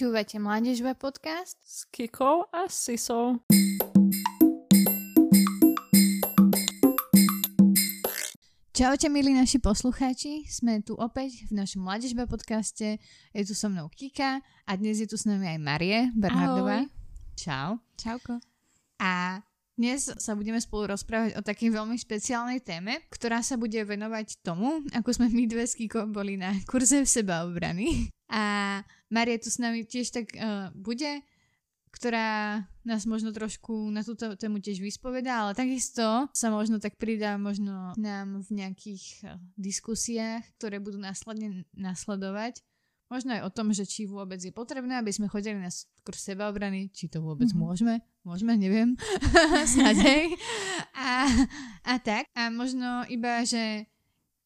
Počúvate 0.00 0.40
Mládežba 0.40 0.96
podcast 0.96 1.60
s 1.60 1.84
Kikou 1.92 2.48
a 2.56 2.72
Sisou. 2.72 3.36
Čaute 8.72 9.12
milí 9.12 9.36
naši 9.36 9.60
poslucháči, 9.60 10.48
sme 10.48 10.80
tu 10.80 10.96
opäť 10.96 11.44
v 11.52 11.60
našom 11.60 11.84
Mládežba 11.84 12.24
podcaste. 12.24 12.96
Je 13.36 13.42
tu 13.44 13.52
so 13.52 13.68
mnou 13.68 13.92
Kika 13.92 14.40
a 14.40 14.72
dnes 14.80 14.96
je 14.96 15.04
tu 15.04 15.20
s 15.20 15.28
nami 15.28 15.44
aj 15.44 15.60
Marie 15.60 16.08
Bernardová. 16.16 16.80
Ahoj. 16.80 17.36
Čau. 17.36 17.68
Čauko. 18.00 18.40
A 19.04 19.44
dnes 19.76 20.08
sa 20.16 20.32
budeme 20.32 20.64
spolu 20.64 20.96
rozprávať 20.96 21.36
o 21.36 21.44
takej 21.44 21.76
veľmi 21.76 22.00
špeciálnej 22.00 22.64
téme, 22.64 23.04
ktorá 23.12 23.44
sa 23.44 23.60
bude 23.60 23.76
venovať 23.84 24.40
tomu, 24.40 24.80
ako 24.96 25.12
sme 25.12 25.28
my 25.28 25.44
dve 25.44 25.68
s 25.68 25.76
Kiko 25.76 26.08
boli 26.08 26.40
na 26.40 26.56
kurze 26.64 27.04
v 27.04 27.08
sebaobrany. 27.20 28.08
A 28.32 28.80
Maria 29.10 29.36
tu 29.36 29.50
s 29.50 29.58
nami 29.58 29.84
tiež 29.84 30.14
tak 30.14 30.30
uh, 30.38 30.70
bude, 30.72 31.22
ktorá 31.90 32.62
nás 32.86 33.02
možno 33.04 33.34
trošku 33.34 33.90
na 33.90 34.06
túto 34.06 34.38
tému 34.38 34.62
tiež 34.62 34.78
vyspovedá, 34.78 35.44
ale 35.44 35.52
takisto 35.58 36.30
sa 36.30 36.48
možno 36.54 36.78
tak 36.78 36.94
pridá 36.96 37.34
možno 37.34 37.92
nám 37.98 38.46
v 38.46 38.50
nejakých 38.64 39.04
uh, 39.26 39.36
diskusiách, 39.58 40.46
ktoré 40.56 40.78
budú 40.78 41.02
následne 41.02 41.66
nasledovať 41.74 42.62
Možno 43.10 43.34
aj 43.34 43.42
o 43.42 43.50
tom, 43.50 43.74
že 43.74 43.90
či 43.90 44.06
vôbec 44.06 44.38
je 44.38 44.54
potrebné, 44.54 44.94
aby 44.94 45.10
sme 45.10 45.26
chodili 45.26 45.58
na 45.58 45.66
kurz 46.06 46.22
sebaobrany, 46.22 46.94
či 46.94 47.10
to 47.10 47.18
vôbec 47.18 47.50
mm-hmm. 47.50 47.66
môžeme. 47.66 47.94
Môžeme, 48.22 48.54
neviem. 48.54 48.94
Snadej. 49.74 50.38
A, 50.94 51.26
a 51.90 51.94
tak. 51.98 52.30
A 52.38 52.54
možno 52.54 53.02
iba, 53.10 53.42
že 53.42 53.90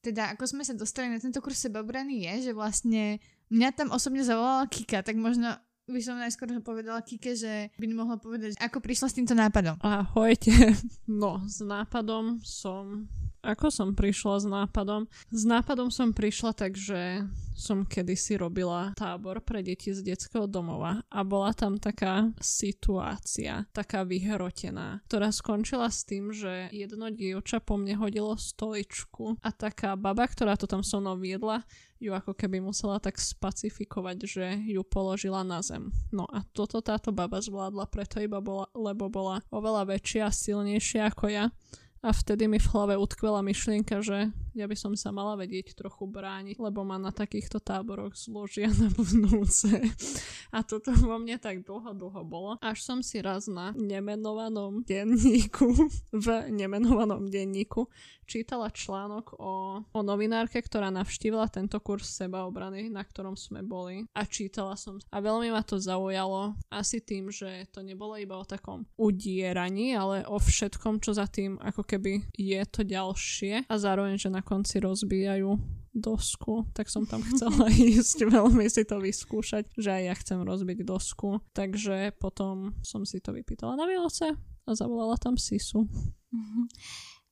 teda 0.01 0.33
ako 0.33 0.49
sme 0.49 0.65
sa 0.65 0.73
dostali 0.73 1.13
na 1.13 1.21
tento 1.21 1.45
kurz 1.45 1.61
sebaobrany 1.61 2.25
je, 2.25 2.49
že 2.49 2.53
vlastne 2.57 3.21
mňa 3.53 3.69
tam 3.77 3.89
osobne 3.93 4.25
zavolala 4.25 4.69
Kika, 4.71 5.05
tak 5.05 5.17
možno 5.17 5.57
by 5.85 6.01
som 6.01 6.17
najskôr 6.17 6.49
povedala 6.65 7.05
Kike, 7.05 7.37
že 7.37 7.69
by 7.77 7.85
mohla 7.93 8.17
povedať, 8.17 8.57
ako 8.57 8.81
prišla 8.81 9.07
s 9.13 9.17
týmto 9.21 9.37
nápadom. 9.37 9.77
Ahojte. 9.85 10.53
No, 11.05 11.45
s 11.45 11.61
nápadom 11.61 12.41
som 12.41 13.05
ako 13.45 13.69
som 13.69 13.89
prišla 13.93 14.35
s 14.41 14.47
nápadom? 14.49 15.05
S 15.29 15.45
nápadom 15.45 15.93
som 15.93 16.17
prišla 16.17 16.57
tak, 16.57 16.81
že 16.81 17.29
som 17.55 17.87
kedysi 17.87 18.35
robila 18.35 18.97
tábor 18.99 19.39
pre 19.45 19.63
deti 19.63 19.95
z 19.95 20.03
detského 20.03 20.51
domova 20.51 21.05
a 21.07 21.23
bola 21.23 21.55
tam 21.55 21.79
taká 21.79 22.35
situácia, 22.43 23.71
taká 23.71 24.03
vyhrotená, 24.03 25.05
ktorá 25.07 25.31
skončila 25.31 25.87
s 25.87 26.03
tým, 26.03 26.35
že 26.35 26.73
jedno 26.75 27.13
dievča 27.15 27.63
po 27.63 27.79
mne 27.79 27.95
hodilo 28.01 28.35
stoličku 28.35 29.39
a 29.39 29.55
taká 29.55 29.95
baba, 29.95 30.27
ktorá 30.27 30.59
to 30.59 30.67
tam 30.67 30.83
so 30.83 30.99
mnou 30.99 31.15
viedla, 31.15 31.63
ju 32.03 32.11
ako 32.11 32.35
keby 32.35 32.59
musela 32.59 32.99
tak 32.99 33.17
spacifikovať, 33.17 34.17
že 34.27 34.47
ju 34.67 34.83
položila 34.83 35.47
na 35.47 35.63
zem. 35.63 35.95
No 36.11 36.27
a 36.27 36.43
toto 36.53 36.83
táto 36.83 37.15
baba 37.15 37.39
zvládla 37.39 37.87
preto 37.87 38.19
iba 38.19 38.43
bola, 38.43 38.67
lebo 38.75 39.07
bola 39.07 39.41
oveľa 39.55 39.95
väčšia 39.95 40.27
a 40.27 40.35
silnejšia 40.35 41.15
ako 41.15 41.31
ja 41.31 41.45
a 42.05 42.13
vtedy 42.13 42.45
mi 42.45 42.61
v 42.61 42.69
hlave 42.69 43.01
utkvela 43.01 43.41
myšlienka, 43.41 44.05
že 44.05 44.29
ja 44.55 44.71
by 44.71 44.77
som 44.79 44.95
sa 44.95 45.11
mala 45.11 45.35
vedieť 45.35 45.75
trochu 45.75 46.07
brániť, 46.07 46.63
lebo 46.63 46.87
ma 46.87 46.97
na 46.97 47.11
takýchto 47.11 47.59
táboroch 47.59 48.15
zložia 48.15 48.71
na 48.71 48.87
vnúce. 48.95 49.69
A 50.55 50.63
toto 50.63 50.95
vo 50.95 51.19
mne 51.19 51.37
tak 51.43 51.67
dlho, 51.67 51.91
dlho 51.91 52.23
bolo. 52.23 52.55
Až 52.63 52.87
som 52.87 52.99
si 53.03 53.19
raz 53.19 53.51
na 53.51 53.75
nemenovanom 53.75 54.87
denníku, 54.87 55.67
v 56.15 56.27
nemenovanom 56.55 57.27
denníku, 57.27 57.91
čítala 58.25 58.71
článok 58.71 59.37
o, 59.37 59.85
o 59.85 60.01
novinárke, 60.01 60.63
ktorá 60.63 60.89
navštívila 60.95 61.51
tento 61.51 61.77
kurz 61.83 62.09
sebaobrany, 62.15 62.89
na 62.89 63.03
ktorom 63.03 63.35
sme 63.35 63.67
boli. 63.67 64.07
A 64.15 64.25
čítala 64.25 64.79
som. 64.79 65.03
A 65.11 65.19
veľmi 65.19 65.51
ma 65.51 65.67
to 65.67 65.77
zaujalo. 65.83 66.55
Asi 66.71 67.03
tým, 67.03 67.35
že 67.35 67.67
to 67.75 67.83
nebolo 67.83 68.15
iba 68.15 68.39
o 68.39 68.47
takom 68.47 68.87
udieraní, 68.95 69.99
ale 69.99 70.23
o 70.31 70.39
všetkom, 70.39 71.03
čo 71.03 71.13
za 71.17 71.27
tým 71.27 71.59
ako 71.61 71.83
keby 71.83 72.31
je 72.37 72.61
to 72.71 72.87
ďalšie 72.87 73.67
a 73.67 73.75
zároveň, 73.75 74.17
že 74.17 74.31
na 74.31 74.44
konci 74.45 74.81
rozbijajú 74.81 75.59
dosku, 75.95 76.67
tak 76.75 76.91
som 76.91 77.07
tam 77.07 77.23
chcela 77.23 77.71
ísť 77.95 78.27
veľmi 78.27 78.67
si 78.67 78.83
to 78.85 78.99
vyskúšať, 78.99 79.71
že 79.79 79.91
aj 79.95 80.03
ja 80.05 80.15
chcem 80.19 80.39
rozbiť 80.43 80.83
dosku. 80.83 81.41
Takže 81.55 82.19
potom 82.19 82.75
som 82.83 83.07
si 83.07 83.23
to 83.23 83.33
vypýtala 83.33 83.79
na 83.79 83.87
Vianoce 83.87 84.35
a 84.67 84.71
zavolala 84.75 85.17
tam 85.17 85.39
Sisu. 85.39 85.89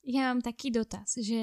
Já 0.07 0.35
mám 0.35 0.41
taký 0.41 0.71
dotaz, 0.71 1.15
že 1.21 1.43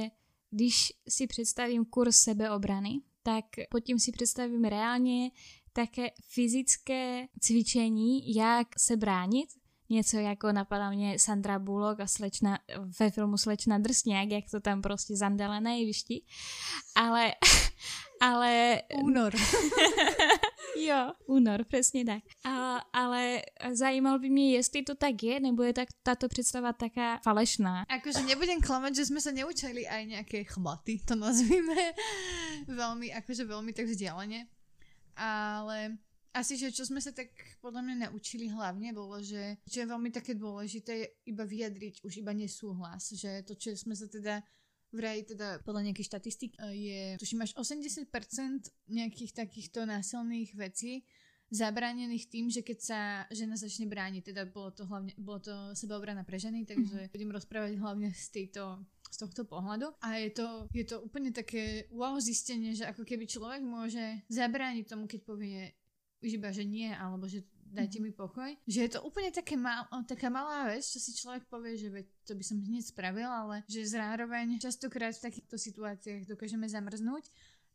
když 0.51 0.93
si 1.09 1.27
představím 1.27 1.85
kurz 1.85 2.17
sebeobrany, 2.17 3.01
tak 3.23 3.45
pod 3.69 3.79
tím 3.79 3.99
si 3.99 4.11
představím 4.11 4.63
reálně 4.63 5.31
také 5.73 6.09
fyzické 6.33 7.27
cvičení, 7.39 8.35
jak 8.35 8.67
se 8.77 8.97
bránit 8.97 9.49
něco 9.89 10.17
jako 10.17 10.51
napadá 10.51 10.89
mě 10.89 11.19
Sandra 11.19 11.59
Bullock 11.59 11.99
a 11.99 12.07
slečna, 12.07 12.59
ve 12.99 13.11
filmu 13.11 13.37
Slečna 13.37 13.77
drsňák, 13.77 14.31
jak 14.31 14.43
to 14.51 14.59
tam 14.59 14.81
prostě 14.81 15.17
zandele 15.17 15.61
na 15.61 15.71
jevišti. 15.71 16.25
Ale, 16.95 17.33
ale... 18.21 18.81
Únor. 19.03 19.33
jo, 20.85 21.11
únor, 21.25 21.63
přesně 21.63 22.05
tak. 22.05 22.23
A, 22.45 22.77
ale 22.93 23.41
zajímalo 23.71 24.19
by 24.19 24.29
mě, 24.29 24.53
jestli 24.53 24.83
to 24.83 24.95
tak 24.95 25.23
je, 25.23 25.39
nebo 25.39 25.63
je 25.63 25.73
tak 25.73 25.89
táto 26.03 26.27
představa 26.27 26.73
taká 26.73 27.19
falešná. 27.23 27.85
Akože 27.89 28.21
nebudem 28.21 28.61
klamať, 28.61 28.95
že 28.95 29.05
sme 29.05 29.19
sa 29.21 29.31
neučili 29.31 29.87
aj 29.87 30.03
nejaké 30.05 30.43
chmaty, 30.45 31.01
to 31.05 31.15
nazvime 31.15 31.93
veľmi, 32.81 33.11
akože 33.23 33.43
veľmi 33.45 33.71
tak 33.73 33.85
vzdialene. 33.85 34.47
Ale 35.19 35.99
asi, 36.33 36.57
že 36.57 36.69
čo 36.69 36.85
sme 36.85 37.01
sa 37.01 37.09
tak 37.09 37.33
podľa 37.59 37.81
mňa 37.85 37.95
naučili 38.09 38.49
hlavne 38.49 38.93
bolo, 38.93 39.17
že 39.21 39.57
čo 39.65 39.81
je 39.83 39.91
veľmi 39.91 40.09
také 40.13 40.37
dôležité 40.37 41.25
iba 41.25 41.43
vyjadriť 41.45 42.05
už 42.05 42.21
iba 42.21 42.33
nesúhlas, 42.33 43.13
že 43.13 43.41
to, 43.45 43.57
čo 43.57 43.73
sme 43.73 43.97
sa 43.97 44.05
teda 44.05 44.41
vraj 44.93 45.21
teda 45.25 45.61
podľa 45.65 45.89
nejakých 45.89 46.09
štatistik 46.09 46.57
e, 46.57 46.65
je, 46.73 47.01
tuším 47.21 47.45
až 47.45 47.53
80% 47.57 48.09
nejakých 48.89 49.31
takýchto 49.37 49.85
násilných 49.85 50.53
vecí 50.57 51.05
zabranených 51.49 52.29
tým, 52.29 52.45
že 52.53 52.61
keď 52.61 52.77
sa 52.77 52.99
žena 53.33 53.57
začne 53.57 53.89
brániť, 53.89 54.33
teda 54.33 54.45
bolo 54.45 54.69
to 54.69 54.85
hlavne, 54.85 55.13
bolo 55.17 55.41
to 55.41 55.53
sebaobrana 55.73 56.21
pre 56.21 56.37
ženy, 56.37 56.61
takže 56.61 57.09
mm. 57.09 57.11
budem 57.13 57.29
rozprávať 57.33 57.73
hlavne 57.81 58.13
z 58.13 58.25
tejto 58.29 58.85
z 59.09 59.17
tohto 59.25 59.41
pohľadu. 59.49 59.89
A 60.05 60.21
je 60.21 60.29
to, 60.29 60.47
je 60.69 60.85
to 60.85 61.01
úplne 61.01 61.33
také 61.33 61.89
wow 61.89 62.13
zistenie, 62.21 62.77
že 62.77 62.85
ako 62.85 63.01
keby 63.01 63.25
človek 63.25 63.65
môže 63.65 64.21
zabrániť 64.29 64.85
tomu, 64.85 65.09
keď 65.09 65.21
povie 65.25 65.73
už 66.19 66.29
iba, 66.35 66.49
že 66.51 66.67
nie, 66.67 66.91
alebo 66.91 67.27
že 67.27 67.43
dajte 67.69 68.01
mhm. 68.01 68.03
mi 68.05 68.11
pokoj. 68.11 68.49
Že 68.65 68.79
je 68.85 68.91
to 68.97 68.99
úplne 69.05 69.29
také 69.29 69.53
mal, 69.53 69.85
taká 70.05 70.27
malá 70.33 70.73
vec, 70.73 70.81
čo 70.81 70.97
si 70.97 71.13
človek 71.13 71.45
povie, 71.47 71.77
že 71.77 71.93
veď 71.93 72.05
to 72.25 72.33
by 72.33 72.43
som 72.43 72.57
hneď 72.61 72.83
spravil, 72.89 73.29
ale 73.29 73.61
že 73.69 73.85
zároveň 73.85 74.57
častokrát 74.57 75.13
v 75.13 75.25
takýchto 75.29 75.55
situáciách 75.55 76.25
dokážeme 76.25 76.65
zamrznúť 76.65 77.29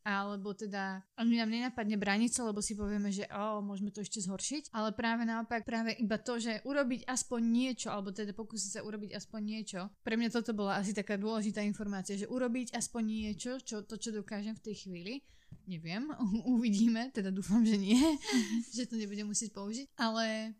alebo 0.05 0.53
teda 0.53 1.01
nám 1.17 1.49
nenapadne 1.49 1.97
brániť 1.97 2.29
sa, 2.29 2.45
lebo 2.45 2.61
si 2.61 2.77
povieme, 2.77 3.09
že 3.09 3.25
o, 3.33 3.65
môžeme 3.65 3.89
to 3.89 4.05
ešte 4.05 4.21
zhoršiť, 4.21 4.69
ale 4.69 4.93
práve 4.93 5.25
naopak, 5.25 5.65
práve 5.65 5.97
iba 5.97 6.21
to, 6.21 6.37
že 6.37 6.61
urobiť 6.61 7.09
aspoň 7.09 7.41
niečo, 7.41 7.89
alebo 7.89 8.13
teda 8.13 8.29
pokúsiť 8.37 8.69
sa 8.77 8.85
urobiť 8.85 9.17
aspoň 9.17 9.41
niečo. 9.41 9.89
Pre 10.05 10.13
mňa 10.13 10.29
toto 10.29 10.53
bola 10.53 10.77
asi 10.77 10.93
taká 10.93 11.17
dôležitá 11.17 11.65
informácia, 11.65 12.13
že 12.13 12.29
urobiť 12.29 12.77
aspoň 12.77 13.01
niečo, 13.01 13.57
čo, 13.65 13.81
to, 13.81 13.97
čo 13.97 14.13
dokážem 14.13 14.53
v 14.53 14.63
tej 14.69 14.75
chvíli, 14.85 15.25
Neviem, 15.65 16.11
uvidíme, 16.55 17.09
teda 17.15 17.31
dúfam, 17.31 17.63
že 17.63 17.79
nie, 17.79 17.97
že 18.75 18.85
to 18.85 18.99
nebudem 18.99 19.31
musieť 19.31 19.55
použiť, 19.55 19.87
ale 19.95 20.53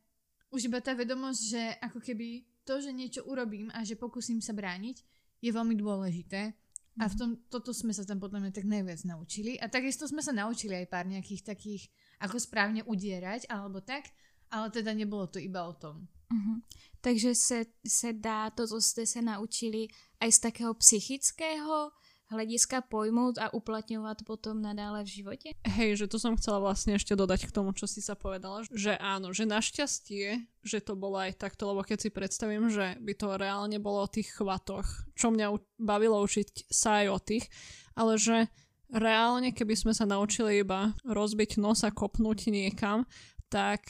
už 0.55 0.71
iba 0.71 0.79
tá 0.79 0.95
vedomosť, 0.95 1.41
že 1.41 1.61
ako 1.83 1.99
keby 1.99 2.47
to, 2.65 2.81
že 2.81 2.95
niečo 2.95 3.21
urobím 3.27 3.69
a 3.75 3.83
že 3.85 3.99
pokúsim 3.99 4.41
sa 4.41 4.55
brániť, 4.55 5.03
je 5.43 5.51
veľmi 5.53 5.77
dôležité. 5.77 6.55
A 6.95 7.11
v 7.11 7.13
mhm. 7.13 7.19
tom, 7.19 7.29
toto 7.51 7.75
sme 7.75 7.91
sa 7.91 8.07
tam 8.07 8.23
podľa 8.23 8.39
mňa 8.47 8.51
tak 8.55 8.65
najviac 8.71 9.03
naučili. 9.03 9.59
A 9.59 9.67
takisto 9.67 10.07
sme 10.07 10.23
sa 10.23 10.31
naučili 10.31 10.79
aj 10.79 10.87
pár 10.87 11.05
nejakých 11.05 11.43
takých, 11.43 11.91
ako 12.23 12.39
správne 12.39 12.87
udierať, 12.87 13.51
alebo 13.51 13.83
tak, 13.83 14.15
ale 14.47 14.71
teda 14.71 14.95
nebolo 14.95 15.27
to 15.27 15.43
iba 15.43 15.67
o 15.67 15.75
tom. 15.75 16.07
Uh-huh. 16.31 16.57
Takže 17.03 17.35
se, 17.35 17.65
se 17.83 18.13
dá 18.13 18.49
to, 18.49 18.67
co 18.67 18.81
ste 18.81 19.03
sa 19.05 19.21
naučili, 19.21 19.91
aj 20.23 20.31
z 20.31 20.39
takého 20.39 20.73
psychického 20.73 21.91
hľadiska 22.29 22.89
pojmúť 22.89 23.41
a 23.41 23.47
uplatňovať 23.53 24.25
potom 24.25 24.57
nadále 24.61 25.05
v 25.05 25.13
živote? 25.21 25.49
Hej, 25.65 26.05
že 26.05 26.09
to 26.09 26.17
som 26.17 26.33
chcela 26.37 26.57
vlastne 26.57 26.97
ešte 26.97 27.13
dodať 27.13 27.49
k 27.49 27.53
tomu, 27.53 27.71
čo 27.77 27.85
si 27.85 28.01
sa 28.01 28.17
povedala, 28.17 28.65
že 28.73 28.97
áno, 28.97 29.29
že 29.29 29.45
našťastie, 29.45 30.49
že 30.65 30.79
to 30.81 30.97
bolo 30.97 31.21
aj 31.21 31.37
takto, 31.37 31.69
lebo 31.69 31.85
keď 31.85 32.07
si 32.07 32.09
predstavím, 32.09 32.73
že 32.73 32.97
by 32.97 33.13
to 33.13 33.37
reálne 33.37 33.77
bolo 33.77 34.05
o 34.05 34.11
tých 34.11 34.33
chvatoch, 34.33 34.85
čo 35.13 35.29
mňa 35.29 35.53
bavilo 35.77 36.17
učiť 36.25 36.69
sa 36.73 37.05
aj 37.05 37.07
o 37.13 37.19
tých, 37.21 37.45
ale 37.93 38.17
že 38.17 38.49
reálne, 38.89 39.53
keby 39.53 39.73
sme 39.77 39.93
sa 39.93 40.09
naučili 40.09 40.61
iba 40.61 40.93
rozbiť 41.05 41.61
nos 41.61 41.85
a 41.85 41.93
kopnúť 41.93 42.49
niekam, 42.49 43.05
tak, 43.49 43.85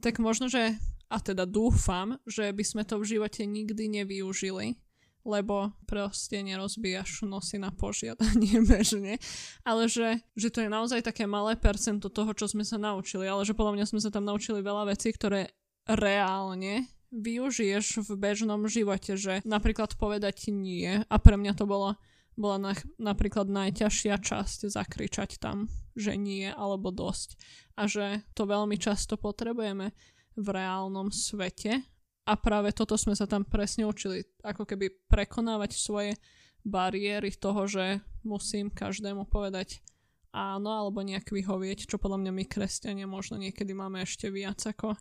tak 0.00 0.20
možno, 0.20 0.52
že 0.52 0.76
a 1.12 1.20
teda 1.20 1.44
dúfam, 1.44 2.16
že 2.24 2.48
by 2.48 2.64
sme 2.64 2.82
to 2.88 2.96
v 2.96 3.16
živote 3.16 3.44
nikdy 3.44 4.00
nevyužili, 4.00 4.80
lebo 5.22 5.70
proste 5.86 6.42
nerozbíjaš 6.42 7.22
nosy 7.26 7.58
na 7.58 7.70
požiadanie 7.70 8.62
bežne, 8.70 9.22
ale 9.62 9.86
že, 9.86 10.22
že 10.34 10.48
to 10.50 10.66
je 10.66 10.70
naozaj 10.70 11.02
také 11.02 11.26
malé 11.26 11.54
percento 11.54 12.10
toho, 12.10 12.34
čo 12.34 12.50
sme 12.50 12.66
sa 12.66 12.78
naučili, 12.78 13.26
ale 13.26 13.46
že 13.46 13.54
podľa 13.54 13.78
mňa 13.78 13.86
sme 13.86 14.00
sa 14.02 14.10
tam 14.10 14.26
naučili 14.26 14.60
veľa 14.60 14.90
vecí, 14.90 15.14
ktoré 15.14 15.54
reálne 15.86 16.86
využiješ 17.12 18.08
v 18.08 18.10
bežnom 18.16 18.64
živote, 18.66 19.20
že 19.20 19.44
napríklad 19.44 19.94
povedať 20.00 20.48
nie 20.50 21.04
a 21.04 21.16
pre 21.20 21.36
mňa 21.36 21.52
to 21.54 21.68
bolo 21.68 22.00
bola 22.32 22.56
na, 22.56 22.72
napríklad 22.96 23.48
najťažšia 23.48 24.16
časť 24.16 24.72
zakričať 24.72 25.36
tam, 25.36 25.68
že 25.92 26.16
nie 26.16 26.48
alebo 26.48 26.88
dosť. 26.88 27.36
A 27.76 27.84
že 27.84 28.24
to 28.32 28.48
veľmi 28.48 28.80
často 28.80 29.20
potrebujeme 29.20 29.92
v 30.32 30.46
reálnom 30.48 31.12
svete 31.12 31.84
a 32.22 32.32
práve 32.38 32.70
toto 32.70 32.94
sme 32.94 33.18
sa 33.18 33.26
tam 33.26 33.42
presne 33.42 33.82
učili, 33.82 34.22
ako 34.46 34.62
keby 34.62 35.10
prekonávať 35.10 35.74
svoje 35.74 36.14
bariéry 36.62 37.34
toho, 37.34 37.66
že 37.66 37.98
musím 38.22 38.70
každému 38.70 39.26
povedať 39.26 39.82
áno 40.30 40.70
alebo 40.70 41.02
nejak 41.02 41.28
vyhovieť, 41.28 41.90
čo 41.90 41.98
podľa 41.98 42.22
mňa 42.22 42.32
my 42.32 42.44
kresťania 42.46 43.06
možno 43.10 43.36
niekedy 43.42 43.74
máme 43.74 44.06
ešte 44.06 44.30
viac 44.30 44.62
ako, 44.62 44.94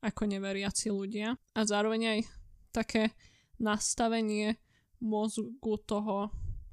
ako 0.00 0.22
neveriaci 0.24 0.88
ľudia. 0.94 1.34
A 1.34 1.60
zároveň 1.66 2.18
aj 2.18 2.20
také 2.70 3.02
nastavenie 3.58 4.56
mozgu 5.02 5.76
toho, 5.82 6.30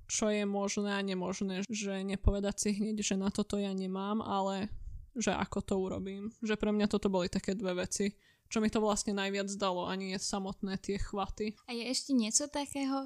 čo 0.10 0.30
je 0.30 0.46
možné 0.46 0.96
a 0.96 1.06
nemožné, 1.06 1.66
že 1.70 2.02
nepovedať 2.06 2.56
si 2.58 2.70
hneď, 2.78 3.02
že 3.02 3.16
na 3.18 3.30
toto 3.30 3.58
ja 3.58 3.74
nemám, 3.74 4.22
ale 4.22 4.70
že 5.18 5.34
ako 5.34 5.60
to 5.62 5.76
urobím. 5.78 6.34
Že 6.42 6.56
pre 6.58 6.72
mňa 6.74 6.88
toto 6.90 7.10
boli 7.10 7.30
také 7.30 7.54
dve 7.54 7.86
veci, 7.86 8.14
čo 8.50 8.62
mi 8.62 8.70
to 8.74 8.82
vlastne 8.82 9.14
najviac 9.14 9.46
dalo, 9.56 9.86
ani 9.86 10.18
je 10.18 10.20
samotné 10.20 10.82
tie 10.82 10.98
chvaty. 10.98 11.54
A 11.70 11.72
je 11.72 11.86
ešte 11.86 12.18
niečo 12.18 12.50
takého, 12.50 13.06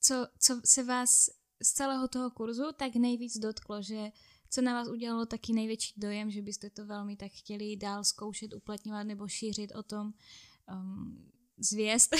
co, 0.00 0.30
co 0.38 0.52
se 0.64 0.82
vás 0.82 1.30
z 1.62 1.68
celého 1.72 2.08
toho 2.08 2.30
kurzu 2.30 2.72
tak 2.78 2.94
nejvíc 2.94 3.38
dotklo, 3.38 3.82
že 3.82 4.10
co 4.50 4.62
na 4.62 4.74
vás 4.74 4.88
udělalo 4.88 5.26
taký 5.26 5.52
největší 5.52 5.94
dojem, 5.96 6.30
že 6.30 6.42
byste 6.42 6.70
to 6.70 6.86
velmi 6.86 7.16
tak 7.16 7.32
chtěli 7.32 7.76
dál 7.76 8.04
zkoušet, 8.04 8.54
uplatňovat 8.54 9.02
nebo 9.06 9.28
šířit 9.28 9.74
o 9.74 9.82
tom 9.82 10.14
um, 10.70 11.30
zviest, 11.58 12.14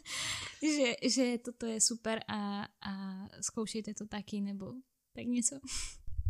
že, 0.62 1.08
že 1.08 1.38
toto 1.38 1.66
je 1.66 1.80
super 1.80 2.20
a, 2.28 2.68
a 2.80 2.92
zkoušejte 3.40 3.94
to 3.94 4.06
taky 4.06 4.40
nebo 4.40 4.72
tak 5.12 5.26
něco. 5.26 5.60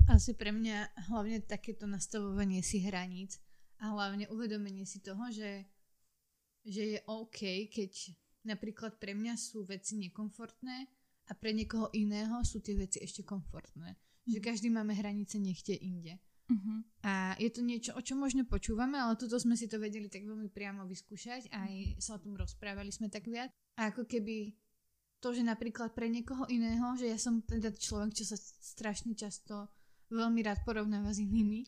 Asi 0.04 0.36
pre 0.36 0.52
mňa 0.52 1.08
hlavne 1.08 1.40
takéto 1.40 1.88
nastavovanie 1.88 2.60
si 2.60 2.76
hraníc 2.84 3.40
a 3.80 3.96
hlavne 3.96 4.28
uvedomenie 4.28 4.84
si 4.84 5.00
toho, 5.00 5.32
že 5.32 5.64
že 6.64 6.96
je 6.96 6.98
OK, 7.06 7.68
keď 7.68 7.92
napríklad 8.48 8.96
pre 8.96 9.12
mňa 9.12 9.36
sú 9.36 9.64
veci 9.64 10.00
nekomfortné 10.00 10.76
a 11.28 11.32
pre 11.32 11.52
niekoho 11.56 11.88
iného 11.96 12.40
sú 12.44 12.60
tie 12.60 12.76
veci 12.76 13.00
ešte 13.00 13.24
komfortné. 13.24 13.96
Mm. 13.96 14.30
Že 14.32 14.38
mhm. 14.40 14.44
každý 14.44 14.68
máme 14.72 14.92
hranice 14.96 15.36
nechte 15.40 15.76
inde. 15.76 16.20
Uh-huh. 16.44 16.84
A 17.08 17.32
je 17.40 17.48
to 17.48 17.64
niečo, 17.64 17.96
o 17.96 18.04
čom 18.04 18.20
možno 18.20 18.44
počúvame, 18.44 19.00
ale 19.00 19.16
tuto 19.16 19.40
sme 19.40 19.56
si 19.56 19.64
to 19.64 19.80
vedeli 19.80 20.12
tak 20.12 20.28
veľmi 20.28 20.52
priamo 20.52 20.84
vyskúšať, 20.84 21.48
aj 21.48 21.72
sa 21.96 22.20
o 22.20 22.22
tom 22.22 22.36
rozprávali 22.36 22.92
sme 22.92 23.08
tak 23.08 23.24
viac. 23.24 23.48
A 23.80 23.88
ako 23.88 24.04
keby 24.04 24.52
to, 25.24 25.32
že 25.32 25.40
napríklad 25.40 25.96
pre 25.96 26.12
niekoho 26.12 26.44
iného, 26.52 26.92
že 27.00 27.08
ja 27.08 27.16
som 27.16 27.40
teda 27.40 27.72
človek, 27.72 28.12
čo 28.12 28.28
sa 28.28 28.36
strašne 28.36 29.16
často 29.16 29.72
veľmi 30.12 30.44
rád 30.44 30.60
porovnáva 30.68 31.16
s 31.16 31.24
inými 31.24 31.64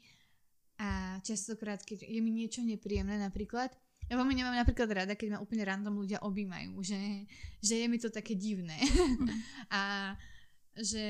a 0.77 1.17
častokrát, 1.25 1.81
keď 1.81 2.05
je 2.05 2.21
mi 2.21 2.29
niečo 2.29 2.61
nepríjemné 2.61 3.17
napríklad, 3.17 3.73
ja 4.07 4.15
veľmi 4.15 4.35
nemám 4.39 4.55
napríklad 4.55 4.91
rada, 4.91 5.19
keď 5.19 5.37
ma 5.37 5.43
úplne 5.43 5.67
random 5.67 5.99
ľudia 5.99 6.23
objímajú, 6.23 6.79
že, 6.83 7.27
že 7.59 7.75
je 7.83 7.87
mi 7.91 7.99
to 7.99 8.11
také 8.11 8.39
divné. 8.39 8.79
Mm. 8.79 9.29
a 9.81 9.83
že 10.79 11.07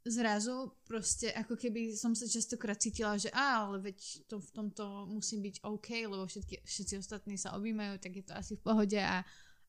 zrazu 0.00 0.72
proste 0.88 1.28
ako 1.36 1.60
keby 1.60 1.92
som 1.92 2.16
sa 2.16 2.24
častokrát 2.24 2.80
cítila, 2.80 3.20
že 3.20 3.28
á, 3.30 3.68
ale 3.68 3.92
veď 3.92 4.26
to 4.26 4.40
v 4.40 4.50
tomto 4.50 4.84
musím 5.12 5.44
byť 5.44 5.60
OK, 5.62 5.88
lebo 6.08 6.24
všetky, 6.24 6.64
všetci 6.64 6.94
ostatní 6.98 7.36
sa 7.36 7.54
objímajú, 7.54 8.00
tak 8.00 8.16
je 8.16 8.24
to 8.24 8.32
asi 8.32 8.56
v 8.56 8.64
pohode 8.64 8.96
a, 8.96 9.20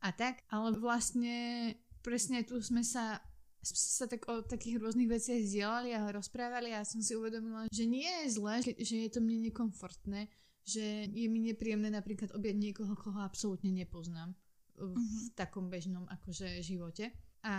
a 0.02 0.10
tak. 0.16 0.48
Ale 0.48 0.72
vlastne 0.80 1.76
presne 2.00 2.48
tu 2.48 2.58
sme 2.64 2.82
sa 2.82 3.20
sa 3.62 4.10
tak 4.10 4.26
o 4.26 4.42
takých 4.42 4.82
rôznych 4.82 5.06
veciach 5.06 5.38
zdieľali 5.38 5.94
a 5.94 6.10
rozprávali 6.10 6.74
a 6.74 6.82
som 6.82 6.98
si 6.98 7.14
uvedomila, 7.14 7.70
že 7.70 7.86
nie 7.86 8.10
je 8.26 8.42
zlé, 8.42 8.66
že 8.82 9.06
je 9.06 9.10
to 9.14 9.22
mne 9.22 9.54
nekomfortné, 9.54 10.26
že 10.62 11.10
je 11.10 11.28
mi 11.28 11.42
nepríjemné 11.42 11.90
napríklad 11.90 12.32
objať 12.38 12.56
niekoho, 12.58 12.94
koho 12.94 13.20
absolútne 13.22 13.74
nepoznám 13.74 14.38
v 14.78 14.94
uh-huh. 14.98 15.34
takom 15.38 15.70
bežnom 15.70 16.06
akože 16.10 16.62
živote. 16.66 17.14
A 17.46 17.56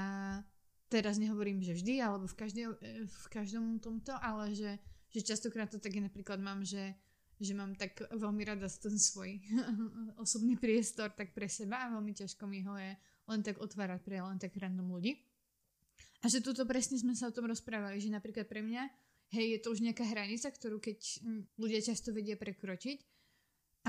teraz 0.93 1.17
nehovorím, 1.19 1.63
že 1.63 1.75
vždy, 1.75 2.03
alebo 2.03 2.27
v, 2.29 2.37
každej, 2.37 2.65
v 3.07 3.27
každom 3.31 3.79
tomto, 3.79 4.13
ale 4.19 4.53
že, 4.53 4.79
že 5.11 5.21
častokrát 5.25 5.71
to 5.71 5.81
tak 5.81 5.95
napríklad 5.97 6.39
mám, 6.39 6.63
že, 6.63 6.95
že 7.41 7.57
mám 7.57 7.75
tak 7.75 7.97
veľmi 8.13 8.43
rada 8.45 8.69
ten 8.69 8.95
svoj 8.95 9.41
osobný 10.23 10.61
priestor 10.61 11.15
tak 11.17 11.33
pre 11.33 11.49
seba 11.49 11.87
a 11.87 11.93
veľmi 11.95 12.13
ťažko 12.13 12.45
mi 12.47 12.63
ho 12.63 12.75
je 12.77 12.93
len 13.31 13.41
tak 13.41 13.59
otvárať 13.63 14.01
pre 14.03 14.19
len 14.19 14.37
tak 14.37 14.55
random 14.59 14.93
ľudí. 14.93 15.17
A 16.23 16.31
že 16.31 16.39
tuto 16.39 16.63
presne 16.63 17.01
sme 17.03 17.19
sa 17.19 17.27
o 17.27 17.35
tom 17.35 17.51
rozprávali, 17.51 17.99
že 17.99 18.07
napríklad 18.07 18.47
pre 18.47 18.63
mňa 18.63 18.87
hej, 19.33 19.47
je 19.57 19.61
to 19.65 19.73
už 19.73 19.81
nejaká 19.81 20.05
hranica, 20.05 20.53
ktorú 20.53 20.79
keď 20.79 21.25
ľudia 21.57 21.81
často 21.81 22.13
vedia 22.13 22.37
prekročiť, 22.37 22.99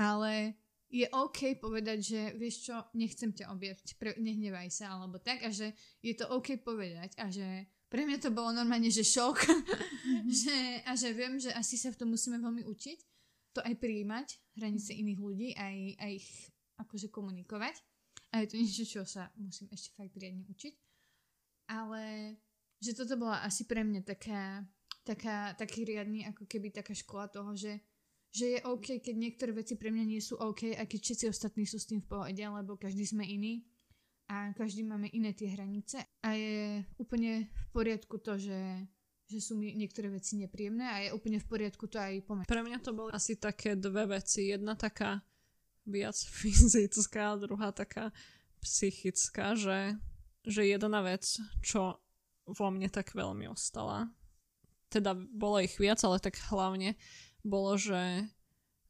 ale 0.00 0.56
je 0.88 1.06
OK 1.10 1.58
povedať, 1.58 1.98
že 2.00 2.20
vieš 2.38 2.70
čo, 2.70 2.76
nechcem 2.94 3.34
ťa 3.34 3.50
objať, 3.50 3.98
pre, 3.98 4.14
nehnevaj 4.16 4.70
sa, 4.70 4.94
alebo 4.94 5.18
tak, 5.18 5.42
a 5.42 5.50
že 5.50 5.74
je 6.00 6.14
to 6.14 6.30
OK 6.30 6.60
povedať 6.62 7.18
a 7.18 7.28
že 7.28 7.66
pre 7.90 8.06
mňa 8.06 8.18
to 8.18 8.30
bolo 8.34 8.50
normálne, 8.50 8.90
že 8.90 9.06
šok, 9.06 9.38
mm-hmm. 9.38 10.30
že, 10.42 10.56
a 10.82 10.92
že 10.98 11.14
viem, 11.14 11.38
že 11.38 11.54
asi 11.54 11.78
sa 11.78 11.94
v 11.94 11.98
tom 11.98 12.10
musíme 12.10 12.38
veľmi 12.42 12.66
učiť, 12.66 12.98
to 13.54 13.60
aj 13.62 13.74
prijímať, 13.78 14.58
hranice 14.58 14.90
mm-hmm. 14.90 15.02
iných 15.02 15.20
ľudí, 15.20 15.48
aj, 15.54 15.76
aj 16.02 16.10
ich 16.18 16.30
akože 16.82 17.06
komunikovať. 17.10 17.74
A 18.34 18.42
je 18.42 18.50
to 18.50 18.58
niečo, 18.58 18.82
čo 18.82 19.02
sa 19.06 19.30
musím 19.38 19.70
ešte 19.70 19.94
fakt 19.94 20.14
riadne 20.18 20.42
učiť. 20.50 20.74
Ale 21.70 22.34
že 22.82 22.98
toto 22.98 23.14
bola 23.14 23.46
asi 23.46 23.62
pre 23.62 23.86
mňa 23.86 24.02
taká 24.02 24.66
taká, 25.04 25.52
taký 25.54 25.84
riadny, 25.84 26.24
ako 26.26 26.48
keby 26.48 26.72
taká 26.72 26.96
škola 26.96 27.28
toho, 27.28 27.52
že, 27.52 27.78
že 28.32 28.56
je 28.56 28.58
OK, 28.64 28.98
keď 29.04 29.14
niektoré 29.14 29.52
veci 29.52 29.76
pre 29.76 29.92
mňa 29.92 30.04
nie 30.08 30.18
sú 30.24 30.40
OK 30.40 30.74
a 30.74 30.82
keď 30.88 31.00
všetci 31.00 31.24
ostatní 31.28 31.68
sú 31.68 31.76
s 31.76 31.86
tým 31.86 32.00
v 32.00 32.08
pohode, 32.08 32.40
lebo 32.40 32.80
každý 32.80 33.04
sme 33.04 33.22
iný 33.28 33.62
a 34.32 34.56
každý 34.56 34.82
máme 34.88 35.12
iné 35.12 35.36
tie 35.36 35.52
hranice 35.52 36.00
a 36.24 36.32
je 36.32 36.80
úplne 36.96 37.52
v 37.52 37.66
poriadku 37.76 38.16
to, 38.24 38.40
že, 38.40 38.88
že 39.28 39.38
sú 39.44 39.60
mi 39.60 39.76
niektoré 39.76 40.08
veci 40.08 40.40
nepríjemné 40.40 40.86
a 40.88 40.96
je 41.04 41.08
úplne 41.12 41.36
v 41.36 41.46
poriadku 41.46 41.84
to 41.92 42.00
aj 42.00 42.24
pomôcť. 42.24 42.48
Pre 42.48 42.64
mňa 42.64 42.78
to 42.80 42.96
boli 42.96 43.12
asi 43.12 43.36
také 43.36 43.76
dve 43.76 44.08
veci. 44.08 44.48
Jedna 44.48 44.72
taká 44.72 45.20
viac 45.84 46.16
fyzická, 46.40 47.36
druhá 47.36 47.68
taká 47.76 48.08
psychická, 48.64 49.52
že, 49.52 50.00
že 50.48 50.64
jedna 50.64 51.04
vec, 51.04 51.36
čo 51.60 52.00
vo 52.48 52.68
mne 52.72 52.88
tak 52.88 53.12
veľmi 53.12 53.44
ostala, 53.52 54.08
teda 54.94 55.18
bolo 55.18 55.58
ich 55.58 55.74
viac, 55.74 55.98
ale 56.06 56.22
tak 56.22 56.38
hlavne 56.50 56.94
bolo, 57.42 57.74
že, 57.74 58.30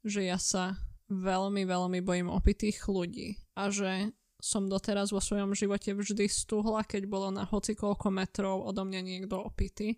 že 0.05 0.29
ja 0.29 0.37
sa 0.37 0.77
veľmi, 1.09 1.65
veľmi 1.65 1.99
bojím 2.05 2.29
opitých 2.29 2.85
ľudí 2.85 3.41
a 3.57 3.73
že 3.73 4.13
som 4.37 4.69
doteraz 4.69 5.09
vo 5.09 5.17
svojom 5.17 5.57
živote 5.57 5.97
vždy 5.97 6.29
stúhla, 6.29 6.85
keď 6.85 7.09
bolo 7.09 7.33
na 7.33 7.49
hoci 7.49 7.73
koľko 7.73 8.13
metrov 8.13 8.61
odo 8.61 8.85
mňa 8.85 9.01
niekto 9.01 9.41
opitý, 9.41 9.97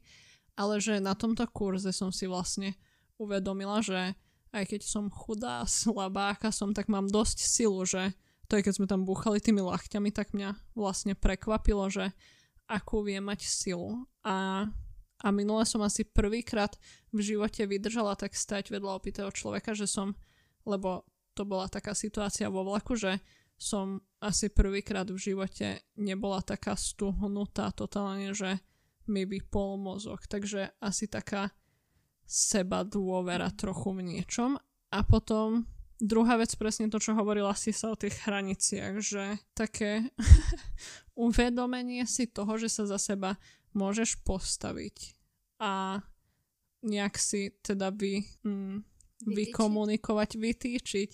ale 0.55 0.79
že 0.79 1.03
na 1.03 1.19
tomto 1.19 1.43
kurze 1.51 1.91
som 1.91 2.15
si 2.15 2.31
vlastne 2.31 2.79
uvedomila, 3.19 3.83
že 3.83 4.15
aj 4.55 4.63
keď 4.71 4.81
som 4.87 5.11
chudá 5.11 5.63
a 5.63 5.69
slabáka 5.69 6.55
som, 6.55 6.71
tak 6.71 6.87
mám 6.87 7.11
dosť 7.11 7.37
silu, 7.43 7.83
že 7.83 8.15
to 8.47 8.55
je 8.55 8.63
keď 8.63 8.73
sme 8.79 8.87
tam 8.87 9.03
búchali 9.03 9.43
tými 9.43 9.59
lachťami, 9.59 10.15
tak 10.15 10.31
mňa 10.31 10.55
vlastne 10.71 11.13
prekvapilo, 11.19 11.91
že 11.91 12.15
akú 12.71 13.03
vie 13.03 13.19
mať 13.19 13.43
silu. 13.43 14.07
A 14.23 14.67
a 15.17 15.33
minule 15.33 15.65
som 15.65 15.81
asi 15.81 16.05
prvýkrát 16.05 16.77
v 17.09 17.19
živote 17.25 17.65
vydržala 17.65 18.13
tak 18.13 18.37
stať 18.37 18.69
vedľa 18.69 18.91
opitého 18.97 19.33
človeka, 19.33 19.73
že 19.73 19.89
som, 19.89 20.13
lebo 20.61 21.05
to 21.33 21.45
bola 21.45 21.65
taká 21.69 21.97
situácia 21.97 22.49
vo 22.49 22.65
vlaku, 22.65 22.93
že 22.97 23.21
som 23.57 24.01
asi 24.21 24.53
prvýkrát 24.53 25.09
v 25.09 25.17
živote 25.17 25.81
nebola 25.97 26.45
taká 26.45 26.77
stuhnutá 26.77 27.73
totálne, 27.73 28.33
že 28.37 28.61
mi 29.09 29.25
vypol 29.25 29.81
mozog. 29.81 30.29
Takže 30.29 30.77
asi 30.77 31.09
taká 31.09 31.49
seba 32.27 32.85
dôvera 32.85 33.49
trochu 33.49 33.97
v 33.97 34.05
niečom. 34.05 34.61
A 34.93 34.99
potom 35.01 35.65
druhá 35.97 36.37
vec, 36.37 36.53
presne 36.53 36.91
to, 36.93 37.01
čo 37.01 37.17
hovorila 37.17 37.57
si 37.57 37.73
sa 37.73 37.93
o 37.93 37.99
tých 37.99 38.13
hraniciach, 38.27 38.93
že 39.01 39.41
také 39.57 40.13
uvedomenie 41.17 42.05
si 42.05 42.29
toho, 42.29 42.61
že 42.61 42.69
sa 42.69 42.85
za 42.85 43.01
seba 43.01 43.41
môžeš 43.77 44.17
postaviť 44.25 45.13
a 45.61 46.01
nejak 46.81 47.15
si 47.21 47.53
teda 47.61 47.93
vy, 47.93 48.25
mm, 48.41 48.81
vykomunikovať, 49.25 50.29
vytýčiť 50.37 51.09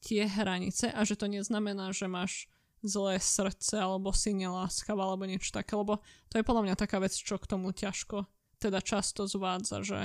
tie 0.00 0.22
hranice 0.24 0.92
a 0.92 1.00
že 1.04 1.16
to 1.16 1.28
neznamená, 1.28 1.92
že 1.92 2.08
máš 2.08 2.48
zlé 2.84 3.18
srdce, 3.18 3.80
alebo 3.80 4.12
si 4.12 4.36
neláskavá, 4.36 5.00
alebo 5.00 5.24
niečo 5.24 5.52
také, 5.52 5.74
lebo 5.74 6.00
to 6.28 6.38
je 6.38 6.46
podľa 6.46 6.62
mňa 6.70 6.76
taká 6.76 7.00
vec, 7.00 7.12
čo 7.12 7.40
k 7.40 7.48
tomu 7.48 7.72
ťažko 7.72 8.28
teda 8.56 8.80
často 8.80 9.28
zvádza, 9.28 9.84
že, 9.84 10.00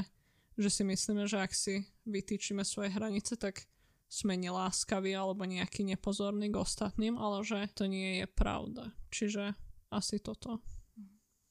že 0.59 0.69
si 0.71 0.83
myslíme, 0.83 1.23
že 1.27 1.39
ak 1.39 1.51
si 1.55 1.87
vytýčime 2.03 2.67
svoje 2.67 2.91
hranice, 2.91 3.39
tak 3.39 3.67
sme 4.11 4.35
neláskaví 4.35 5.15
alebo 5.15 5.47
nejaký 5.47 5.87
nepozorní 5.87 6.51
k 6.51 6.59
ostatným, 6.59 7.15
ale 7.15 7.47
že 7.47 7.71
to 7.71 7.87
nie 7.87 8.23
je 8.23 8.27
pravda. 8.27 8.91
Čiže 9.07 9.55
asi 9.87 10.19
toto. 10.19 10.59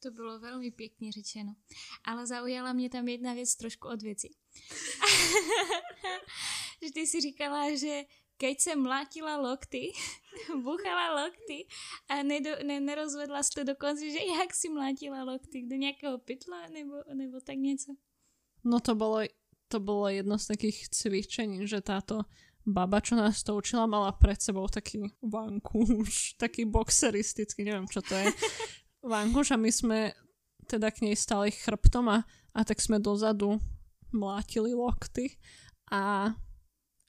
To 0.01 0.11
bolo 0.11 0.41
veľmi 0.41 0.73
pekne 0.73 1.13
řečeno. 1.13 1.55
Ale 2.05 2.27
zaujala 2.27 2.73
mě 2.73 2.91
tam 2.91 3.09
jedna 3.09 3.35
věc 3.35 3.57
trošku 3.57 3.89
od 3.89 4.03
věci. 4.03 4.29
že 6.83 6.93
ty 6.93 7.07
si 7.07 7.21
říkala, 7.21 7.77
že 7.77 8.05
keď 8.37 8.61
jsem 8.61 8.83
mlátila 8.83 9.37
lokty, 9.37 9.93
buchala 10.65 11.25
lokty 11.25 11.69
a 12.09 12.23
nedo, 12.23 12.51
ne, 12.65 12.81
nerozvedla 12.81 13.43
si 13.43 13.51
to 13.51 13.65
dokonce, 13.65 14.11
že 14.11 14.25
jak 14.25 14.55
si 14.55 14.69
mlátila 14.69 15.25
lokty, 15.25 15.67
do 15.67 15.77
nějakého 15.77 16.19
pytla 16.19 16.69
nebo, 16.69 16.95
nebo 17.15 17.41
tak 17.41 17.57
něco? 17.57 17.93
No 18.65 18.81
to 18.81 18.95
bolo, 18.95 19.21
to 19.69 19.81
bolo 19.81 20.09
jedno 20.09 20.39
z 20.39 20.47
takých 20.47 20.89
cvičení, 20.89 21.69
že 21.69 21.81
táto 21.81 22.25
baba, 22.67 23.01
čo 23.01 23.17
nás 23.17 23.43
to 23.43 23.57
učila, 23.57 23.89
mala 23.89 24.13
pred 24.13 24.37
sebou 24.37 24.69
taký 24.69 25.01
vankúš, 25.25 26.37
taký 26.37 26.65
boxeristický, 26.65 27.65
neviem 27.65 27.89
čo 27.89 28.05
to 28.05 28.15
je, 28.15 28.29
vankúš 29.05 29.55
a 29.55 29.59
my 29.61 29.71
sme 29.73 29.99
teda 30.69 30.93
k 30.93 31.11
nej 31.11 31.17
stali 31.19 31.51
chrbtom 31.51 32.07
a, 32.07 32.19
a 32.55 32.61
tak 32.63 32.79
sme 32.79 33.03
dozadu 33.03 33.59
mlátili 34.15 34.75
lokty 34.75 35.39
a, 35.91 36.35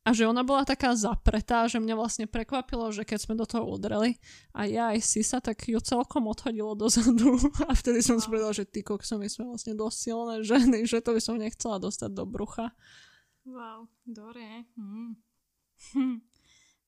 a 0.02 0.10
že 0.10 0.26
ona 0.26 0.42
bola 0.42 0.66
taká 0.66 0.98
zapretá, 0.98 1.70
že 1.70 1.78
mňa 1.78 1.96
vlastne 1.98 2.26
prekvapilo, 2.26 2.90
že 2.90 3.06
keď 3.06 3.20
sme 3.22 3.34
do 3.38 3.46
toho 3.46 3.70
udreli 3.70 4.18
a 4.54 4.66
ja 4.66 4.94
aj 4.94 5.06
Sisa, 5.06 5.38
tak 5.38 5.62
ju 5.70 5.78
celkom 5.78 6.26
odhodilo 6.26 6.74
dozadu 6.74 7.38
a 7.70 7.72
vtedy 7.78 8.02
som 8.02 8.18
si 8.18 8.26
povedala, 8.26 8.54
že 8.54 8.66
ty 8.66 8.82
kokso, 8.82 9.22
my 9.22 9.30
sme 9.30 9.54
vlastne 9.54 9.78
dosť 9.78 9.98
silné 9.98 10.36
ženy, 10.42 10.80
že 10.90 11.06
to 11.06 11.14
by 11.14 11.22
som 11.22 11.38
nechcela 11.38 11.78
dostať 11.78 12.10
do 12.14 12.26
brucha. 12.26 12.74
Wow, 13.46 13.90
dobré. 14.06 14.66
Hm. 14.78 15.18
Hm. 15.98 16.22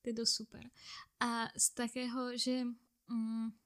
To 0.04 0.06
je 0.06 0.14
dosť 0.14 0.34
super. 0.38 0.64
A 1.18 1.50
z 1.58 1.66
takého, 1.74 2.38
že 2.38 2.62
mm, 3.10 3.63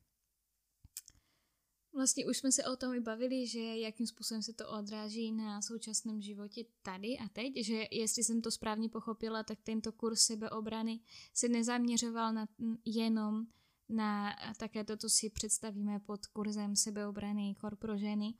Vlastně 1.98 2.26
už 2.26 2.38
jsme 2.38 2.52
se 2.52 2.66
o 2.66 2.76
tom 2.76 2.94
i 2.94 3.00
bavili, 3.00 3.48
že 3.48 3.60
jakým 3.60 4.08
způsobem 4.08 4.42
se 4.42 4.54
to 4.54 4.70
odráží 4.70 5.32
na 5.32 5.62
současném 5.62 6.22
životě 6.22 6.66
tady 6.82 7.18
a 7.18 7.30
teď, 7.34 7.54
že 7.56 7.84
jestli 7.92 8.24
jsem 8.24 8.42
to 8.42 8.52
správně 8.52 8.90
pochopila, 8.90 9.44
tak 9.44 9.60
tento 9.64 9.92
kurz 9.92 10.22
sebeobrany 10.22 11.00
se 11.34 11.48
nezaměřoval 11.50 12.34
na, 12.34 12.48
jenom 12.86 13.46
na 13.90 14.36
také 14.58 14.84
to, 14.84 14.98
co 14.98 15.10
si 15.10 15.30
představíme 15.30 16.00
pod 16.00 16.26
kurzem 16.26 16.76
sebeobrany 16.76 17.56
kor 17.62 17.76
pro 17.76 17.98
ženy, 17.98 18.34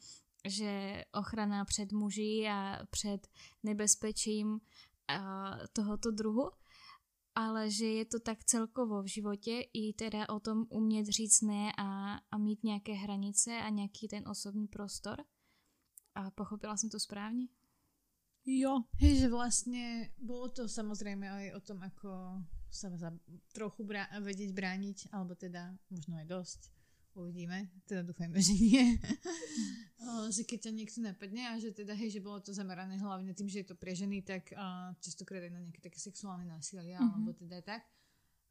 že 0.46 1.04
ochrana 1.14 1.66
před 1.66 1.92
muži 1.92 2.48
a 2.50 2.86
před 2.90 3.28
nebezpečím 3.64 4.60
tohoto 5.74 6.12
druhu, 6.12 6.52
ale 7.38 7.70
že 7.70 7.86
je 7.86 8.06
to 8.06 8.20
tak 8.20 8.42
celkovo 8.44 9.06
v 9.06 9.08
životě 9.08 9.62
i 9.74 9.94
teda 9.94 10.30
o 10.30 10.40
tom 10.40 10.66
umět 10.70 11.06
říct 11.06 11.42
ne 11.42 11.72
a, 11.78 12.18
a 12.32 12.38
mít 12.38 12.64
nějaké 12.64 12.94
hranice 12.94 13.62
a 13.62 13.70
nějaký 13.70 14.08
ten 14.08 14.28
osobní 14.28 14.68
prostor. 14.68 15.24
A 16.16 16.32
pochopila 16.32 16.78
jsem 16.78 16.90
to 16.90 17.00
správně? 17.00 17.48
Jo. 18.46 18.80
Hej, 18.96 19.20
že 19.20 19.28
vlastne 19.28 20.16
bolo 20.18 20.48
to 20.48 20.72
samozrejme 20.72 21.28
aj 21.28 21.46
o 21.52 21.60
tom, 21.60 21.84
ako 21.84 22.40
sa 22.72 22.88
za, 22.96 23.12
trochu 23.52 23.84
brá- 23.84 24.08
vedieť 24.24 24.56
brániť, 24.56 25.12
alebo 25.12 25.36
teda 25.36 25.76
možno 25.92 26.16
aj 26.16 26.26
dosť 26.32 26.62
Uvidíme, 27.18 27.74
teda 27.90 28.06
dúfajme, 28.06 28.38
že 28.38 28.54
nie. 28.54 28.86
že 30.36 30.46
keď 30.46 30.70
ťa 30.70 30.72
niekto 30.78 31.00
napadne 31.02 31.50
a 31.50 31.58
že 31.58 31.74
teda, 31.74 31.98
hej, 31.98 32.14
že 32.14 32.22
bolo 32.22 32.38
to 32.38 32.54
zamerané 32.54 33.02
hlavne 33.02 33.34
tým, 33.34 33.50
že 33.50 33.66
je 33.66 33.74
to 33.74 33.76
pre 33.76 33.98
ženy, 33.98 34.22
tak 34.22 34.54
uh, 34.54 34.94
častokrát 35.02 35.42
aj 35.42 35.50
na 35.50 35.66
nejaké 35.66 35.82
také 35.82 35.98
sexuálne 35.98 36.46
násilie, 36.46 36.94
mm-hmm. 36.94 37.10
alebo 37.18 37.34
teda 37.34 37.66
tak. 37.66 37.90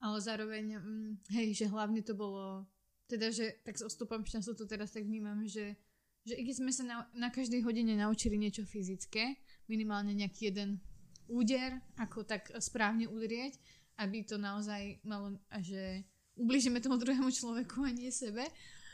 Ale 0.03 0.19
zároveň, 0.19 0.83
um, 0.83 1.15
hej, 1.31 1.55
že 1.55 1.71
hlavne 1.71 2.03
to 2.03 2.19
bolo, 2.19 2.67
teda, 3.07 3.31
že 3.31 3.63
tak 3.63 3.79
s 3.79 3.87
odstupom 3.87 4.27
času 4.27 4.59
to 4.59 4.67
teraz 4.67 4.91
tak 4.91 5.07
vnímam, 5.07 5.47
že, 5.47 5.79
že 6.27 6.35
i 6.35 6.43
keď 6.43 6.57
sme 6.59 6.73
sa 6.75 6.83
na, 6.83 6.97
na 7.15 7.31
každej 7.31 7.63
hodine 7.63 7.95
naučili 7.95 8.35
niečo 8.35 8.67
fyzické, 8.67 9.39
minimálne 9.71 10.11
nejaký 10.11 10.51
jeden 10.51 10.83
úder, 11.31 11.79
ako 12.03 12.27
tak 12.27 12.51
správne 12.59 13.07
udrieť, 13.07 13.63
aby 14.03 14.27
to 14.27 14.43
naozaj 14.43 14.99
malo, 15.07 15.39
že 15.63 16.03
ubližíme 16.37 16.79
tomu 16.85 17.01
druhému 17.01 17.33
človeku 17.33 17.83
a 17.83 17.91
nie 17.91 18.13
sebe. 18.13 18.45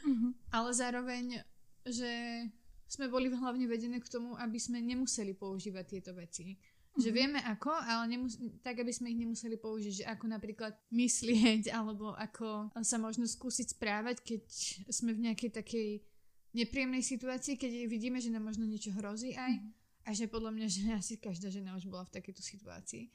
Mm-hmm. 0.02 0.30
Ale 0.54 0.68
zároveň, 0.74 1.24
že 1.86 2.10
sme 2.86 3.10
boli 3.10 3.30
hlavne 3.30 3.66
vedené 3.66 3.98
k 3.98 4.10
tomu, 4.10 4.38
aby 4.38 4.58
sme 4.58 4.82
nemuseli 4.82 5.34
používať 5.34 5.84
tieto 5.86 6.12
veci. 6.14 6.54
Mm-hmm. 6.54 7.00
Že 7.02 7.10
vieme 7.10 7.40
ako, 7.42 7.72
ale 7.72 8.04
nemus- 8.14 8.38
tak, 8.62 8.82
aby 8.82 8.92
sme 8.94 9.10
ich 9.10 9.18
nemuseli 9.18 9.58
použiť. 9.58 9.92
Že 10.02 10.04
ako 10.10 10.24
napríklad 10.30 10.72
myslieť, 10.94 11.70
alebo 11.78 12.14
ako 12.14 12.74
sa 12.82 12.96
možno 12.98 13.26
skúsiť 13.26 13.74
správať, 13.74 14.22
keď 14.22 14.42
sme 14.90 15.14
v 15.14 15.30
nejakej 15.30 15.50
takej 15.50 15.88
nepríjemnej 16.52 17.00
situácii, 17.00 17.56
keď 17.56 17.88
vidíme, 17.88 18.20
že 18.20 18.28
nám 18.28 18.44
možno 18.44 18.68
niečo 18.68 18.94
hrozí 18.94 19.34
aj. 19.34 19.58
Mm-hmm. 19.58 19.80
A 20.02 20.10
že 20.18 20.26
podľa 20.26 20.50
mňa, 20.54 20.66
že 20.66 20.82
asi 21.00 21.14
každá 21.18 21.50
žena 21.50 21.74
už 21.74 21.90
bola 21.90 22.06
v 22.06 22.14
takejto 22.14 22.42
situácii. 22.42 23.10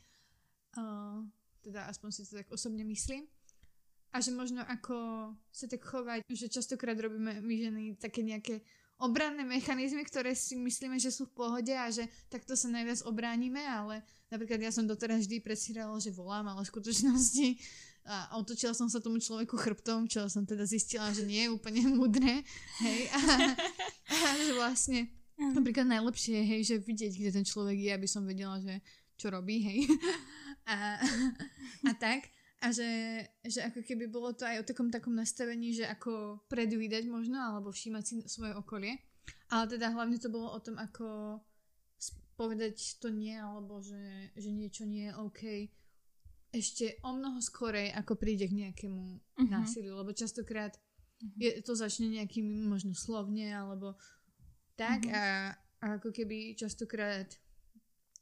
Uh, 0.78 1.26
teda 1.64 1.90
aspoň 1.90 2.10
si 2.12 2.22
to 2.28 2.38
tak 2.38 2.50
osobne 2.54 2.86
myslím 2.86 3.26
a 4.18 4.24
že 4.24 4.34
možno 4.34 4.66
ako 4.66 5.30
sa 5.54 5.70
tak 5.70 5.86
chovať, 5.86 6.26
že 6.26 6.50
častokrát 6.50 6.98
robíme 6.98 7.38
my 7.46 7.54
ženy 7.54 7.84
také 8.02 8.26
nejaké 8.26 8.66
obranné 8.98 9.46
mechanizmy, 9.46 10.02
ktoré 10.02 10.34
si 10.34 10.58
myslíme, 10.58 10.98
že 10.98 11.14
sú 11.14 11.30
v 11.30 11.38
pohode 11.38 11.70
a 11.70 11.86
že 11.94 12.10
takto 12.34 12.58
sa 12.58 12.66
najviac 12.74 13.06
obránime, 13.06 13.62
ale 13.62 14.02
napríklad 14.34 14.58
ja 14.58 14.74
som 14.74 14.90
doteraz 14.90 15.30
vždy 15.30 15.38
presírala, 15.46 15.94
že 16.02 16.10
volám, 16.10 16.50
ale 16.50 16.66
v 16.66 16.72
skutočnosti 16.74 17.48
a 18.08 18.40
otočila 18.42 18.74
som 18.74 18.90
sa 18.90 18.98
tomu 18.98 19.22
človeku 19.22 19.54
chrbtom, 19.54 20.10
čo 20.10 20.26
som 20.32 20.48
teda 20.48 20.66
zistila, 20.66 21.14
že 21.14 21.28
nie 21.28 21.46
je 21.46 21.54
úplne 21.54 21.86
mudré, 21.94 22.42
hej, 22.82 23.00
a, 23.14 23.22
a 24.10 24.28
že 24.34 24.54
vlastne 24.58 25.00
napríklad 25.38 25.86
najlepšie 25.86 26.42
je, 26.42 26.44
hej, 26.50 26.62
že 26.66 26.76
vidieť, 26.82 27.14
kde 27.14 27.32
ten 27.38 27.46
človek 27.46 27.78
je, 27.78 27.92
aby 27.94 28.08
som 28.10 28.26
vedela, 28.26 28.58
že 28.64 28.82
čo 29.20 29.30
robí, 29.30 29.62
hej, 29.62 29.80
a, 30.74 31.04
a 31.86 31.92
tak, 32.00 32.32
a 32.58 32.74
že, 32.74 33.22
že 33.46 33.62
ako 33.62 33.86
keby 33.86 34.10
bolo 34.10 34.34
to 34.34 34.42
aj 34.42 34.66
o 34.66 34.68
takom 34.68 34.90
takom 34.90 35.14
nastavení, 35.14 35.78
že 35.78 35.86
ako 35.86 36.42
predvídať 36.50 37.06
možno, 37.06 37.38
alebo 37.38 37.70
všímať 37.70 38.04
si 38.04 38.14
svoje 38.26 38.58
okolie. 38.58 38.98
Ale 39.54 39.70
teda 39.70 39.94
hlavne 39.94 40.18
to 40.18 40.34
bolo 40.34 40.50
o 40.50 40.60
tom, 40.60 40.82
ako 40.82 41.38
povedať 42.38 43.02
to 43.02 43.10
nie, 43.14 43.34
alebo 43.34 43.82
že, 43.82 44.34
že 44.38 44.50
niečo 44.54 44.86
nie 44.86 45.10
je 45.10 45.18
OK 45.18 45.42
ešte 46.56 46.98
o 47.04 47.12
mnoho 47.12 47.44
skorej, 47.44 47.92
ako 47.92 48.16
príde 48.16 48.48
k 48.48 48.58
nejakému 48.66 49.04
uh-huh. 49.04 49.50
násiliu, 49.52 50.00
lebo 50.00 50.16
častokrát 50.16 50.74
uh-huh. 50.74 51.38
je, 51.38 51.52
to 51.62 51.76
začne 51.76 52.08
nejakým 52.08 52.46
možno 52.66 52.96
slovne, 52.96 53.52
alebo 53.52 54.00
tak 54.80 55.04
uh-huh. 55.04 55.14
a, 55.14 55.26
a 55.84 55.86
ako 56.00 56.16
keby 56.16 56.56
častokrát 56.56 57.36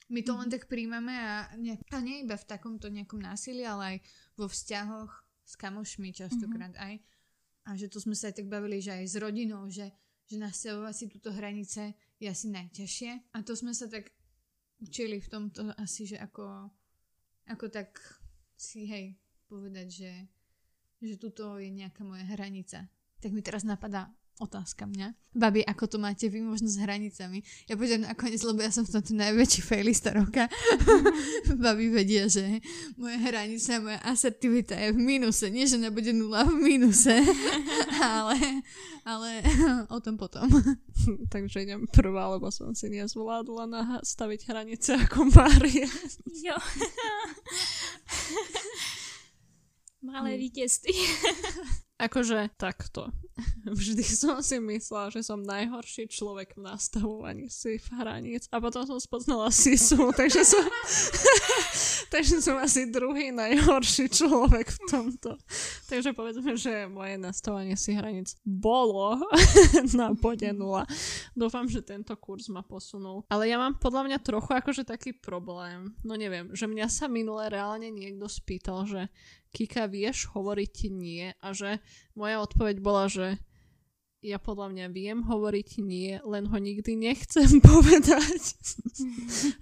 my 0.10 0.22
to 0.22 0.32
len 0.38 0.50
mhm. 0.50 0.54
tak 0.54 0.70
príjmame 0.70 1.14
a, 1.14 1.50
ne, 1.58 1.82
a 1.90 1.98
nie 2.02 2.22
iba 2.22 2.38
v 2.38 2.50
takomto 2.50 2.90
nejakom 2.90 3.22
násilí, 3.22 3.66
ale 3.66 3.84
aj 3.84 3.98
vo 4.38 4.46
vzťahoch 4.46 5.12
s 5.46 5.54
kamošmi 5.62 6.10
častokrát 6.10 6.74
mm-hmm. 6.74 6.88
aj. 6.90 6.96
A 7.66 7.70
že 7.78 7.90
to 7.90 8.02
sme 8.02 8.18
sa 8.18 8.34
aj 8.34 8.42
tak 8.42 8.50
bavili, 8.50 8.82
že 8.82 8.98
aj 8.98 9.06
s 9.06 9.16
rodinou, 9.22 9.70
že, 9.70 9.94
že 10.26 10.42
nastavovať 10.42 10.94
si 10.94 11.06
túto 11.10 11.30
hranice 11.30 11.94
je 12.18 12.26
asi 12.30 12.50
najťažšie. 12.50 13.34
A 13.34 13.38
to 13.46 13.54
sme 13.54 13.74
sa 13.74 13.86
tak 13.86 14.10
učili 14.82 15.22
v 15.22 15.30
tomto 15.30 15.70
asi, 15.78 16.10
že 16.10 16.18
ako, 16.18 16.70
ako 17.50 17.66
tak 17.70 17.98
si 18.58 18.90
hej 18.90 19.18
povedať, 19.46 19.88
že, 19.90 20.14
že 21.02 21.16
tuto 21.22 21.62
je 21.62 21.70
nejaká 21.70 22.02
moja 22.02 22.26
hranica. 22.26 22.90
Tak 23.22 23.30
mi 23.34 23.42
teraz 23.46 23.66
napadá, 23.66 24.10
otázka 24.40 24.84
mňa. 24.84 25.16
Babi, 25.36 25.64
ako 25.64 25.96
to 25.96 25.98
máte 26.00 26.28
vy 26.28 26.44
možno 26.44 26.68
s 26.68 26.80
hranicami? 26.80 27.44
Ja 27.68 27.80
povedem 27.80 28.04
nakoniec, 28.04 28.40
lebo 28.44 28.60
ja 28.64 28.72
som 28.72 28.84
v 28.84 29.00
tomto 29.00 29.16
najväčší 29.16 29.62
failista 29.64 30.12
roka. 30.12 30.52
Babi 31.64 31.92
vedia, 31.92 32.28
že 32.28 32.60
moja 33.00 33.20
hranica, 33.20 33.80
moja 33.80 34.00
asertivita 34.04 34.76
je 34.76 34.96
v 34.96 35.00
mínuse. 35.00 35.48
Nie, 35.52 35.68
že 35.68 35.80
nebude 35.80 36.12
nula 36.12 36.44
v 36.48 36.56
mínuse, 36.56 37.16
ale, 38.20 38.64
ale 39.08 39.30
o 39.88 40.00
tom 40.04 40.20
potom. 40.20 40.48
Takže 41.34 41.64
idem 41.64 41.88
prvá, 41.88 42.36
lebo 42.36 42.52
som 42.52 42.76
si 42.76 42.92
nezvládla 42.92 43.72
nastaviť 43.72 44.40
hranice 44.52 45.00
ako 45.00 45.32
Mária. 45.32 45.88
jo. 46.44 46.56
Malé 50.04 50.38
vítězství. 50.38 50.94
Akože 51.96 52.52
takto. 52.60 53.08
Vždy 53.80 54.04
som 54.04 54.44
si 54.44 54.60
myslela, 54.60 55.12
že 55.12 55.24
som 55.24 55.40
najhorší 55.40 56.12
človek 56.12 56.60
v 56.60 56.68
nastavovaní 56.68 57.48
si 57.48 57.80
hraníc 57.96 58.52
a 58.52 58.60
potom 58.60 58.84
som 58.84 59.00
spoznala 59.00 59.48
Sisu, 59.48 60.12
takže 60.20 60.44
som, 60.44 60.64
takže 62.16 62.40
som 62.40 62.56
asi 62.64 62.88
druhý 62.88 63.36
najhorší 63.36 64.08
človek 64.08 64.72
v 64.72 64.80
tomto. 64.88 65.36
Takže 65.92 66.16
povedzme, 66.16 66.56
že 66.56 66.88
moje 66.88 67.20
nastavovanie 67.20 67.76
si 67.76 67.92
hraníc 67.92 68.40
bolo 68.48 69.20
na 70.00 70.16
bode 70.16 70.48
nula. 70.56 70.88
Dúfam, 71.36 71.68
že 71.68 71.84
tento 71.84 72.16
kurz 72.16 72.48
ma 72.48 72.64
posunul. 72.64 73.28
Ale 73.28 73.52
ja 73.52 73.60
mám 73.60 73.76
podľa 73.76 74.08
mňa 74.08 74.18
trochu 74.24 74.56
akože 74.56 74.88
taký 74.88 75.12
problém. 75.12 75.92
No 76.08 76.16
neviem, 76.16 76.56
že 76.56 76.72
mňa 76.72 76.88
sa 76.88 77.12
minule 77.12 77.52
reálne 77.52 77.92
niekto 77.92 78.32
spýtal, 78.32 78.88
že 78.88 79.12
Kika, 79.52 79.92
vieš 79.92 80.32
hovoriť 80.32 80.92
nie? 80.92 81.36
A 81.44 81.52
že 81.52 81.84
moja 82.16 82.40
odpoveď 82.44 82.80
bola, 82.80 83.12
že 83.12 83.40
ja 84.26 84.42
podľa 84.42 84.74
mňa 84.74 84.86
viem 84.90 85.22
hovoriť 85.22 85.70
nie, 85.86 86.18
len 86.26 86.50
ho 86.50 86.58
nikdy 86.58 86.98
nechcem 86.98 87.62
povedať. 87.70 88.42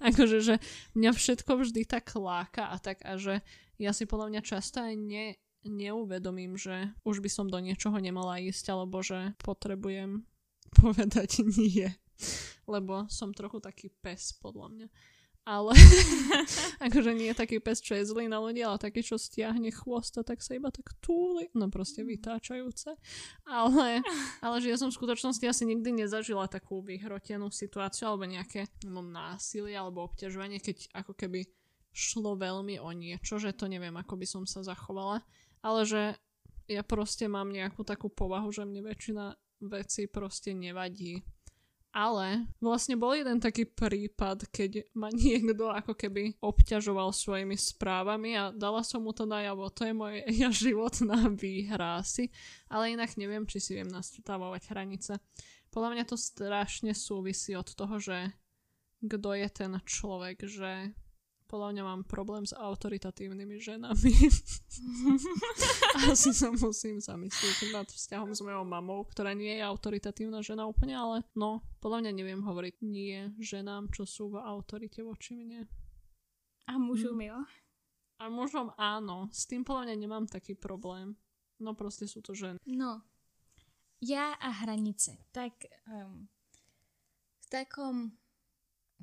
akože, 0.00 0.38
že 0.40 0.54
mňa 0.96 1.10
všetko 1.12 1.60
vždy 1.60 1.84
tak 1.84 2.08
láka 2.16 2.72
a 2.72 2.80
tak 2.80 3.04
a 3.04 3.20
že 3.20 3.44
ja 3.76 3.92
si 3.92 4.08
podľa 4.08 4.32
mňa 4.32 4.40
často 4.40 4.80
aj 4.80 4.94
ne, 4.96 5.36
neuvedomím, 5.68 6.56
že 6.56 6.96
už 7.04 7.20
by 7.20 7.28
som 7.28 7.46
do 7.52 7.60
niečoho 7.60 7.96
nemala 8.00 8.40
ísť, 8.40 8.72
alebo 8.72 9.04
že 9.04 9.36
potrebujem 9.44 10.24
povedať 10.80 11.44
nie. 11.44 11.92
Lebo 12.64 13.04
som 13.12 13.36
trochu 13.36 13.60
taký 13.60 13.92
pes, 13.92 14.32
podľa 14.40 14.68
mňa 14.72 14.88
ale 15.44 15.76
akože 16.88 17.12
nie 17.12 17.28
je 17.30 17.36
taký 17.36 17.60
pes, 17.60 17.84
čo 17.84 18.00
je 18.00 18.08
zlý 18.08 18.32
na 18.32 18.40
ľudí, 18.40 18.64
ale 18.64 18.80
taký, 18.80 19.04
čo 19.04 19.20
stiahne 19.20 19.68
chvost 19.68 20.16
a 20.16 20.24
tak 20.24 20.40
sa 20.40 20.56
iba 20.56 20.72
tak 20.72 20.96
túli, 21.04 21.52
no 21.52 21.68
proste 21.68 22.00
mm. 22.00 22.08
vytáčajúce. 22.08 22.96
Ale, 23.44 24.00
ale 24.40 24.56
že 24.64 24.72
ja 24.72 24.80
som 24.80 24.88
v 24.88 24.96
skutočnosti 24.96 25.44
asi 25.44 25.68
nikdy 25.68 26.04
nezažila 26.04 26.48
takú 26.48 26.80
vyhrotenú 26.80 27.52
situáciu 27.52 28.08
alebo 28.08 28.24
nejaké 28.24 28.72
no, 28.88 29.04
násilie 29.04 29.76
alebo 29.76 30.08
obťažovanie, 30.08 30.64
keď 30.64 30.88
ako 30.96 31.12
keby 31.12 31.44
šlo 31.94 32.34
veľmi 32.34 32.80
o 32.80 32.90
niečo, 32.90 33.38
že 33.38 33.54
to 33.54 33.70
neviem, 33.70 33.94
ako 33.94 34.18
by 34.18 34.26
som 34.26 34.42
sa 34.48 34.64
zachovala, 34.64 35.22
ale 35.60 35.80
že 35.86 36.02
ja 36.66 36.80
proste 36.80 37.28
mám 37.28 37.52
nejakú 37.52 37.84
takú 37.84 38.08
povahu, 38.08 38.48
že 38.48 38.64
mne 38.64 38.88
väčšina 38.88 39.36
vecí 39.68 40.08
proste 40.08 40.56
nevadí 40.56 41.20
ale 41.94 42.50
vlastne 42.58 42.98
bol 42.98 43.14
jeden 43.14 43.38
taký 43.38 43.70
prípad, 43.70 44.50
keď 44.50 44.90
ma 44.98 45.14
niekto 45.14 45.70
ako 45.70 45.94
keby 45.94 46.34
obťažoval 46.42 47.14
svojimi 47.14 47.54
správami 47.54 48.34
a 48.34 48.50
dala 48.50 48.82
som 48.82 49.06
mu 49.06 49.14
to 49.14 49.22
najavo. 49.30 49.70
To 49.70 49.86
je 49.86 49.94
moja 49.94 50.26
ja 50.42 50.50
životná 50.50 51.30
výhra 51.30 52.02
asi. 52.02 52.34
Ale 52.66 52.90
inak 52.90 53.14
neviem, 53.14 53.46
či 53.46 53.62
si 53.62 53.70
viem 53.78 53.86
nastavovať 53.86 54.74
hranice. 54.74 55.22
Podľa 55.70 55.90
mňa 55.94 56.04
to 56.10 56.18
strašne 56.18 56.90
súvisí 56.98 57.54
od 57.54 57.70
toho, 57.70 58.02
že 58.02 58.34
kto 58.98 59.30
je 59.38 59.48
ten 59.54 59.72
človek, 59.86 60.42
že 60.50 60.90
podľa 61.46 61.68
mňa 61.76 61.82
mám 61.84 62.02
problém 62.08 62.48
s 62.48 62.56
autoritatívnymi 62.56 63.56
ženami. 63.60 64.12
Asi 66.10 66.34
sa 66.34 66.50
musím 66.50 66.98
zamyslieť 66.98 67.70
nad 67.70 67.86
vzťahom 67.86 68.32
s 68.32 68.40
mojou 68.40 68.64
mamou, 68.66 69.04
ktorá 69.06 69.36
nie 69.36 69.60
je 69.60 69.62
autoritatívna 69.62 70.40
žena 70.40 70.64
úplne, 70.66 70.96
ale 70.96 71.16
no, 71.36 71.62
podľa 71.78 72.08
mňa 72.08 72.12
neviem 72.16 72.40
hovoriť 72.42 72.74
nie 72.82 73.30
ženám, 73.38 73.92
čo 73.92 74.08
sú 74.08 74.34
v 74.34 74.42
autorite 74.42 75.04
voči 75.04 75.36
mne. 75.36 75.68
A 76.64 76.80
mužom 76.80 77.20
hm. 77.20 77.26
jo? 77.28 77.38
A 78.18 78.24
mužom 78.32 78.72
áno. 78.80 79.28
S 79.30 79.44
tým 79.44 79.62
podľa 79.62 79.92
mňa 79.92 79.96
nemám 80.00 80.24
taký 80.24 80.56
problém. 80.56 81.12
No 81.60 81.76
proste 81.76 82.08
sú 82.08 82.24
to 82.24 82.32
ženy. 82.34 82.58
No, 82.66 83.04
ja 84.02 84.34
a 84.36 84.48
hranice. 84.64 85.22
Tak 85.30 85.64
um, 85.86 86.26
v 87.40 87.46
takom 87.48 88.16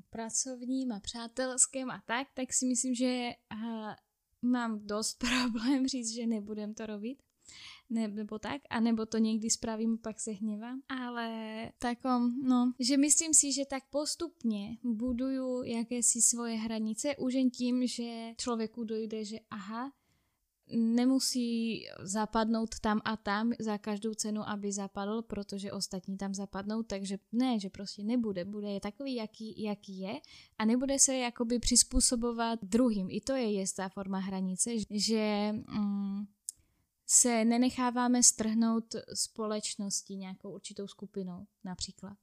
pracovním 0.09 0.91
a 0.91 0.99
přátelském 0.99 1.91
a 1.91 2.03
tak, 2.05 2.27
tak 2.33 2.53
si 2.53 2.65
myslím, 2.65 2.95
že 2.95 3.29
mám 4.41 4.87
dost 4.87 5.23
problém 5.51 5.87
říct, 5.87 6.09
že 6.13 6.27
nebudem 6.27 6.73
to 6.73 6.85
robiť. 6.85 7.19
Ne, 7.89 8.07
nebo 8.07 8.39
tak, 8.39 8.61
a 8.69 8.79
nebo 8.79 9.05
to 9.05 9.17
někdy 9.17 9.49
spravím, 9.49 9.97
pak 9.97 10.19
se 10.19 10.31
hnevám. 10.31 10.81
Ale 10.89 11.71
takom, 11.79 12.41
no, 12.43 12.73
že 12.79 12.97
myslím 12.97 13.33
si, 13.33 13.53
že 13.53 13.65
tak 13.65 13.83
postupně 13.89 14.77
buduju 14.83 15.63
jakési 15.63 16.21
svoje 16.21 16.55
hranice, 16.55 17.15
už 17.15 17.33
jen 17.33 17.49
tím, 17.49 17.87
že 17.87 18.33
člověku 18.37 18.83
dojde, 18.83 19.25
že 19.25 19.37
aha, 19.49 19.91
nemusí 20.75 21.81
zapadnout 22.03 22.79
tam 22.79 23.01
a 23.05 23.17
tam 23.17 23.51
za 23.59 23.77
každou 23.77 24.13
cenu, 24.13 24.49
aby 24.49 24.71
zapadl, 24.71 25.21
protože 25.21 25.71
ostatní 25.71 26.17
tam 26.17 26.33
zapadnou, 26.33 26.83
takže 26.83 27.17
ne, 27.31 27.59
že 27.59 27.69
prostě 27.69 28.03
nebude, 28.03 28.45
bude 28.45 28.79
takový, 28.79 29.15
jaký, 29.15 29.63
jaký 29.63 29.99
je 29.99 30.13
a 30.57 30.65
nebude 30.65 30.99
se 30.99 31.15
jakoby 31.15 31.59
přizpůsobovat 31.59 32.59
druhým. 32.63 33.07
I 33.09 33.21
to 33.21 33.33
je 33.33 33.45
jistá 33.45 33.89
forma 33.89 34.19
hranice, 34.19 34.71
že 34.89 35.51
mm, 35.51 36.25
se 37.07 37.45
nenecháváme 37.45 38.23
strhnout 38.23 38.95
společnosti 39.13 40.15
nějakou 40.15 40.51
určitou 40.51 40.87
skupinou 40.87 41.47
například 41.63 42.17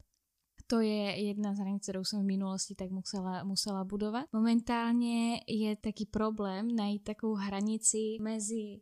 to 0.71 0.81
je 0.81 1.27
jedna 1.27 1.55
z 1.55 1.59
hranic, 1.59 1.83
kterou 1.83 2.05
jsem 2.05 2.21
v 2.23 2.27
minulosti 2.27 2.75
tak 2.75 2.91
musela, 2.91 3.45
musela 3.45 3.85
budovat. 3.85 4.27
Momentálně 4.33 5.41
je 5.49 5.77
taký 5.77 6.07
problém 6.07 6.77
najít 6.77 7.05
takovou 7.05 7.35
hranici 7.35 8.17
mezi 8.21 8.81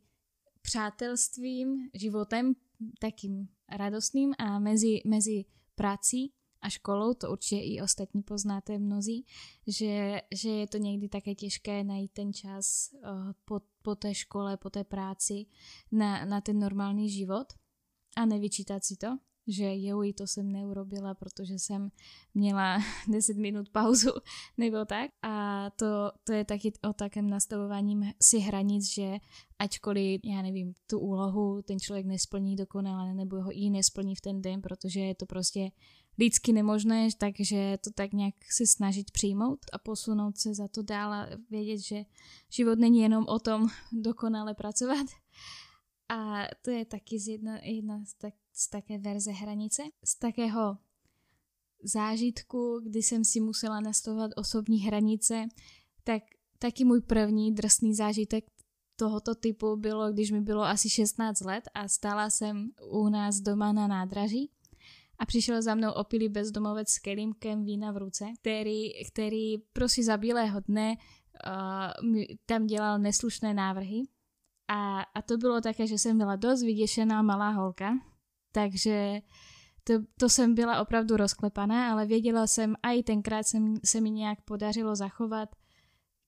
přátelstvím, 0.62 1.90
životem 1.94 2.54
takým 3.00 3.48
radostným 3.68 4.34
a 4.38 4.58
mezi, 4.58 5.00
mezi 5.06 5.44
prací 5.74 6.32
a 6.62 6.68
školou, 6.68 7.14
to 7.14 7.30
určitě 7.30 7.60
i 7.60 7.80
ostatní 7.82 8.22
poznáte 8.22 8.78
mnozí, 8.78 9.26
že, 9.66 10.20
že 10.34 10.50
je 10.50 10.66
to 10.66 10.78
někdy 10.78 11.08
také 11.08 11.34
těžké 11.34 11.84
najít 11.84 12.12
ten 12.12 12.32
čas 12.32 12.90
uh, 12.92 13.32
po, 13.44 13.60
po 13.82 13.94
té 13.94 14.14
škole, 14.14 14.56
po 14.56 14.70
té 14.70 14.84
práci 14.84 15.46
na, 15.92 16.24
na 16.24 16.40
ten 16.40 16.58
normální 16.58 17.10
život 17.10 17.46
a 18.16 18.26
nevyčítat 18.26 18.84
si 18.84 18.96
to, 18.96 19.18
že 19.46 19.64
jeuj, 19.64 20.12
to 20.12 20.26
jsem 20.26 20.52
neurobila, 20.52 21.14
protože 21.14 21.54
jsem 21.54 21.90
měla 22.34 22.78
10 23.08 23.36
minut 23.36 23.68
pauzu 23.68 24.10
nebo 24.58 24.84
tak. 24.84 25.10
A 25.22 25.70
to, 25.70 26.12
to 26.24 26.32
je 26.32 26.44
taky 26.44 26.72
o 26.88 26.92
takém 26.92 27.30
nastavování 27.30 28.00
si 28.22 28.38
hranic, 28.38 28.94
že 28.94 29.16
ačkoliv, 29.58 30.20
já 30.24 30.42
nevím, 30.42 30.74
tu 30.86 30.98
úlohu 30.98 31.62
ten 31.62 31.80
člověk 31.80 32.06
nesplní 32.06 32.56
dokonale, 32.56 33.14
nebo 33.14 33.42
ho 33.42 33.50
i 33.52 33.70
nesplní 33.70 34.14
v 34.14 34.20
ten 34.20 34.42
den, 34.42 34.62
protože 34.62 35.00
je 35.00 35.14
to 35.14 35.26
prostě 35.26 35.70
lidsky 36.18 36.52
nemožné, 36.52 37.08
takže 37.18 37.78
to 37.84 37.90
tak 37.90 38.12
nějak 38.12 38.34
si 38.50 38.66
snažit 38.66 39.10
přijmout 39.10 39.58
a 39.72 39.78
posunout 39.78 40.38
se 40.38 40.54
za 40.54 40.68
to 40.68 40.82
dál 40.82 41.12
a 41.12 41.28
vědět, 41.50 41.78
že 41.78 42.04
život 42.50 42.78
není 42.78 43.00
jenom 43.00 43.24
o 43.28 43.38
tom 43.38 43.68
dokonale 43.92 44.54
pracovat. 44.54 45.06
A 46.08 46.42
to 46.62 46.70
je 46.70 46.84
taky 46.84 47.18
z 47.18 47.28
jedna, 47.28 47.58
jedna 47.62 48.04
z 48.04 48.14
tak 48.14 48.34
z 48.56 48.68
také 48.70 48.98
verze 48.98 49.30
hranice, 49.30 49.82
z 50.04 50.18
takého 50.18 50.76
zážitku, 51.82 52.80
kdy 52.84 53.02
jsem 53.02 53.24
si 53.24 53.40
musela 53.40 53.80
nastavovat 53.80 54.30
osobní 54.36 54.78
hranice, 54.78 55.44
tak 56.04 56.22
taky 56.58 56.84
můj 56.84 57.00
první 57.00 57.54
drsný 57.54 57.94
zážitek 57.94 58.44
tohoto 58.96 59.34
typu 59.34 59.76
bylo, 59.76 60.12
když 60.12 60.30
mi 60.30 60.40
bylo 60.40 60.62
asi 60.62 60.90
16 60.90 61.40
let 61.40 61.64
a 61.74 61.88
stála 61.88 62.30
jsem 62.30 62.70
u 62.90 63.08
nás 63.08 63.36
doma 63.36 63.72
na 63.72 63.86
nádraží 63.86 64.50
a 65.18 65.26
přišel 65.26 65.62
za 65.62 65.74
mnou 65.74 65.92
opilý 65.92 66.28
bezdomovec 66.28 66.88
s 66.88 66.98
kelímkem 66.98 67.64
vína 67.64 67.92
v 67.92 67.96
ruce, 67.96 68.24
který, 68.40 69.04
který 69.12 69.58
prostě 69.58 70.04
za 70.04 70.16
bílého 70.16 70.60
dne 70.60 70.96
uh, 70.96 72.22
tam 72.46 72.66
dělal 72.66 72.98
neslušné 72.98 73.54
návrhy. 73.54 74.02
A, 74.68 75.00
a 75.00 75.22
to 75.22 75.36
bylo 75.36 75.60
také, 75.60 75.86
že 75.86 75.98
jsem 75.98 76.18
byla 76.18 76.36
dost 76.36 76.62
vyděšená 76.62 77.22
malá 77.22 77.50
holka, 77.50 77.92
takže 78.56 79.20
to, 79.84 79.92
to 80.18 80.28
jsem 80.28 80.54
byla 80.54 80.80
opravdu 80.80 81.16
rozklepaná, 81.16 81.92
ale 81.92 82.06
věděla 82.06 82.46
jsem, 82.46 82.74
a 82.82 82.90
i 82.90 83.02
tenkrát 83.02 83.46
se, 83.46 83.58
se 83.84 84.00
mi 84.00 84.10
nějak 84.10 84.40
podařilo 84.40 84.96
zachovat 84.96 85.48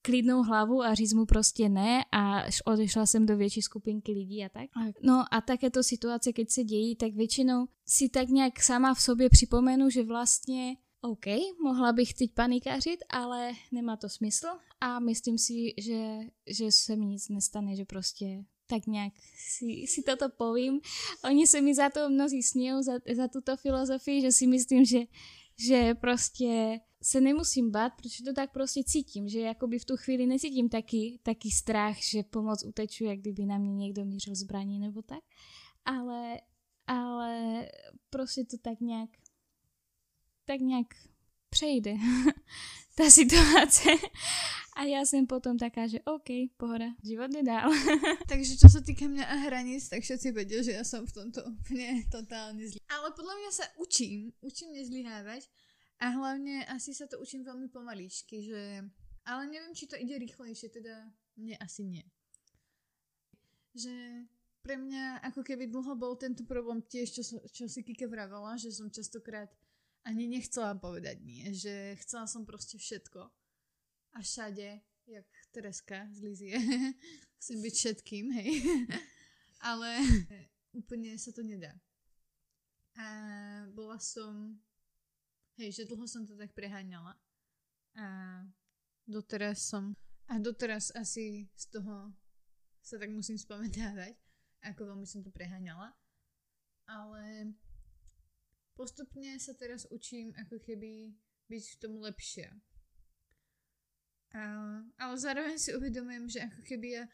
klidnou 0.03 0.43
hlavu 0.43 0.83
a 0.83 0.95
říct 0.95 1.13
mu 1.13 1.27
prostě 1.27 1.69
ne 1.69 2.05
a 2.13 2.43
odešla 2.65 3.07
jsem 3.07 3.27
do 3.27 3.37
větší 3.37 3.63
skupinky 3.63 4.13
lidí 4.13 4.45
a 4.45 4.49
tak. 4.49 4.71
No 5.03 5.25
a 5.31 5.41
takéto 5.41 5.83
situace, 5.83 6.33
keď 6.33 6.51
se 6.51 6.65
dějí, 6.65 6.97
tak 6.97 7.13
většinou 7.13 7.67
si 7.87 8.09
tak 8.09 8.29
nějak 8.29 8.63
sama 8.63 8.95
v 8.95 9.01
sobě 9.01 9.31
připomenu, 9.31 9.91
že 9.91 10.05
vlastně 10.05 10.77
OK, 11.01 11.27
mohla 11.63 11.93
bych 11.93 12.15
teď 12.15 12.31
panikářit, 12.35 13.01
ale 13.09 13.53
nemá 13.73 13.97
to 13.97 14.09
smysl 14.09 14.47
a 14.81 15.01
myslím 15.01 15.39
si, 15.39 15.75
že, 15.79 16.19
že 16.47 16.73
se 16.73 16.97
mi 16.97 17.07
nic 17.07 17.29
nestane, 17.29 17.77
že 17.77 17.85
prostě 17.85 18.45
tak 18.69 18.87
nějak 18.87 19.13
si, 19.37 19.87
si 19.87 20.03
toto 20.03 20.29
povím. 20.29 20.81
Oni 21.25 21.47
se 21.47 21.61
mi 21.61 21.75
za 21.75 21.91
to 21.91 22.11
mnozí 22.11 22.43
smějou, 22.43 22.83
za, 22.83 22.93
za 23.17 23.29
tuto 23.29 23.57
filozofii, 23.57 24.21
že 24.21 24.33
si 24.33 24.47
myslím, 24.47 24.85
že, 24.85 24.99
že 25.59 25.95
prostě 25.95 26.81
se 27.03 27.21
nemusím 27.21 27.71
bát, 27.71 27.93
protože 27.97 28.25
to 28.25 28.33
tak 28.33 28.53
prostě 28.53 28.85
cítím, 28.85 29.29
že 29.29 29.41
jakoby 29.41 29.79
v 29.79 29.85
tu 29.85 29.97
chvíli 29.97 30.27
necítím 30.27 30.69
taky, 30.69 31.19
taký 31.23 31.51
strach, 31.51 31.97
že 32.03 32.23
pomoc 32.23 32.65
uteču, 32.65 33.05
jak 33.05 33.19
kdyby 33.19 33.47
na 33.47 33.59
mě 33.59 33.75
někdo 33.75 34.05
mířil 34.05 34.35
zbraní 34.35 34.79
nebo 34.79 35.03
tak. 35.03 35.25
ale, 35.85 36.41
ale 36.87 37.65
prostě 38.11 38.45
to 38.45 38.57
tak 38.59 38.81
nějak 38.81 39.11
tak 40.45 40.61
nějak 40.61 40.87
přejde 41.51 41.95
ta 42.99 43.11
situace 43.11 43.91
a 44.77 44.83
já 44.85 45.07
jsem 45.07 45.27
potom 45.27 45.59
taká, 45.59 45.87
že 45.87 46.03
OK, 46.03 46.51
pohoda, 46.57 46.87
život 47.05 47.31
je 47.35 47.43
dál. 47.43 47.71
Takže 48.31 48.59
čo 48.59 48.67
sa 48.67 48.83
týka 48.83 49.07
mňa 49.07 49.23
a 49.27 49.35
hraníc, 49.47 49.87
tak 49.87 50.03
všetci 50.03 50.35
vedia, 50.35 50.63
že 50.63 50.75
ja 50.75 50.83
som 50.83 51.07
v 51.07 51.15
tomto 51.15 51.47
úplne 51.47 52.03
totálne 52.11 52.63
zlý. 52.67 52.83
Ale 52.91 53.15
podľa 53.15 53.35
mňa 53.39 53.51
sa 53.55 53.67
učím, 53.79 54.35
učím 54.43 54.75
nezlyhávať 54.75 55.47
a 56.03 56.11
hlavne 56.11 56.67
asi 56.71 56.91
sa 56.91 57.07
to 57.07 57.23
učím 57.23 57.47
veľmi 57.47 57.71
pomaličky, 57.71 58.43
že... 58.43 58.83
Ale 59.27 59.47
neviem, 59.47 59.75
či 59.79 59.87
to 59.87 59.95
ide 59.95 60.19
rýchlejšie, 60.19 60.71
teda 60.71 61.07
mne 61.39 61.55
asi 61.63 61.87
nie. 61.87 62.07
Že 63.79 63.95
pre 64.63 64.75
mňa 64.75 65.23
ako 65.27 65.47
keby 65.47 65.71
dlho 65.71 65.95
bol 65.95 66.19
tento 66.19 66.43
problém 66.47 66.83
tiež, 66.87 67.15
čo, 67.15 67.23
čo 67.47 67.65
si 67.71 67.83
Kike 67.83 68.11
vravala, 68.11 68.59
že 68.59 68.75
som 68.75 68.91
častokrát 68.91 69.51
ani 70.09 70.25
nechcela 70.25 70.73
povedať 70.73 71.21
nie, 71.21 71.53
že 71.53 71.93
chcela 72.01 72.25
som 72.25 72.49
proste 72.49 72.81
všetko 72.81 73.29
a 74.17 74.19
všade, 74.25 74.81
jak 75.05 75.29
Tereska 75.53 76.09
z 76.09 76.19
Lizie, 76.25 76.57
chcem 77.45 77.59
byť 77.61 77.75
všetkým, 77.77 78.27
hej. 78.41 78.51
Ale 79.69 80.01
úplne 80.73 81.13
sa 81.21 81.29
to 81.37 81.45
nedá. 81.45 81.77
A 82.97 83.07
bola 83.77 84.01
som, 84.01 84.57
hej, 85.61 85.77
že 85.77 85.85
dlho 85.85 86.09
som 86.09 86.25
to 86.25 86.35
tak 86.41 86.57
preháňala. 86.57 87.15
A 88.01 88.07
doteraz 89.05 89.61
som, 89.61 89.93
a 90.31 90.41
doteraz 90.41 90.89
asi 90.97 91.53
z 91.53 91.65
toho 91.69 92.17
sa 92.81 92.97
tak 92.97 93.13
musím 93.13 93.37
spamätávať, 93.37 94.17
ako 94.73 94.95
veľmi 94.95 95.05
som 95.05 95.21
to 95.21 95.29
preháňala. 95.29 95.93
Ale 96.89 97.53
postupne 98.79 99.35
sa 99.43 99.59
teraz 99.59 99.91
učím 99.91 100.31
ako 100.39 100.63
keby 100.63 101.19
byť 101.51 101.65
v 101.75 101.77
tom 101.83 101.99
lepšia. 101.99 102.55
A, 104.39 104.43
ale 105.03 105.15
zároveň 105.19 105.59
si 105.59 105.75
uvedomujem, 105.75 106.31
že 106.31 106.41
ako 106.47 106.63
keby 106.63 106.89
ja 107.01 107.05